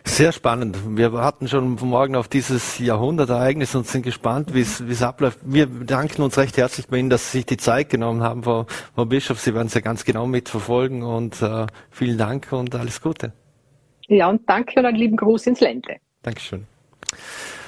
[0.07, 0.77] Sehr spannend.
[0.95, 5.39] Wir warten schon von morgen auf dieses Jahrhundertereignis und sind gespannt, wie es abläuft.
[5.43, 8.67] Wir bedanken uns recht herzlich bei Ihnen, dass Sie sich die Zeit genommen haben, Frau,
[8.93, 9.39] Frau Bischof.
[9.39, 13.33] Sie werden es ja ganz genau mitverfolgen und äh, vielen Dank und alles Gute.
[14.07, 15.97] Ja, und danke und einen lieben Gruß ins Ländle.
[16.21, 16.67] Dankeschön.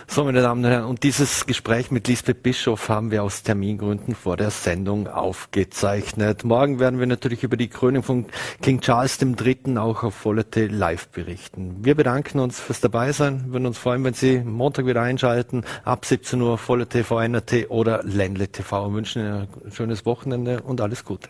[0.09, 4.15] So, meine Damen und Herren, und dieses Gespräch mit Lisbeth Bischof haben wir aus Termingründen
[4.15, 6.43] vor der Sendung aufgezeichnet.
[6.43, 8.25] Morgen werden wir natürlich über die Krönung von
[8.61, 9.77] King Charles III.
[9.77, 11.75] auch auf Vollete live berichten.
[11.81, 16.41] Wir bedanken uns fürs Dabeisein, würden uns freuen, wenn Sie Montag wieder einschalten, ab 17
[16.41, 18.89] Uhr Vollete, VNRT oder Ländle TV.
[18.89, 21.29] Wir wünschen Ihnen ein schönes Wochenende und alles Gute.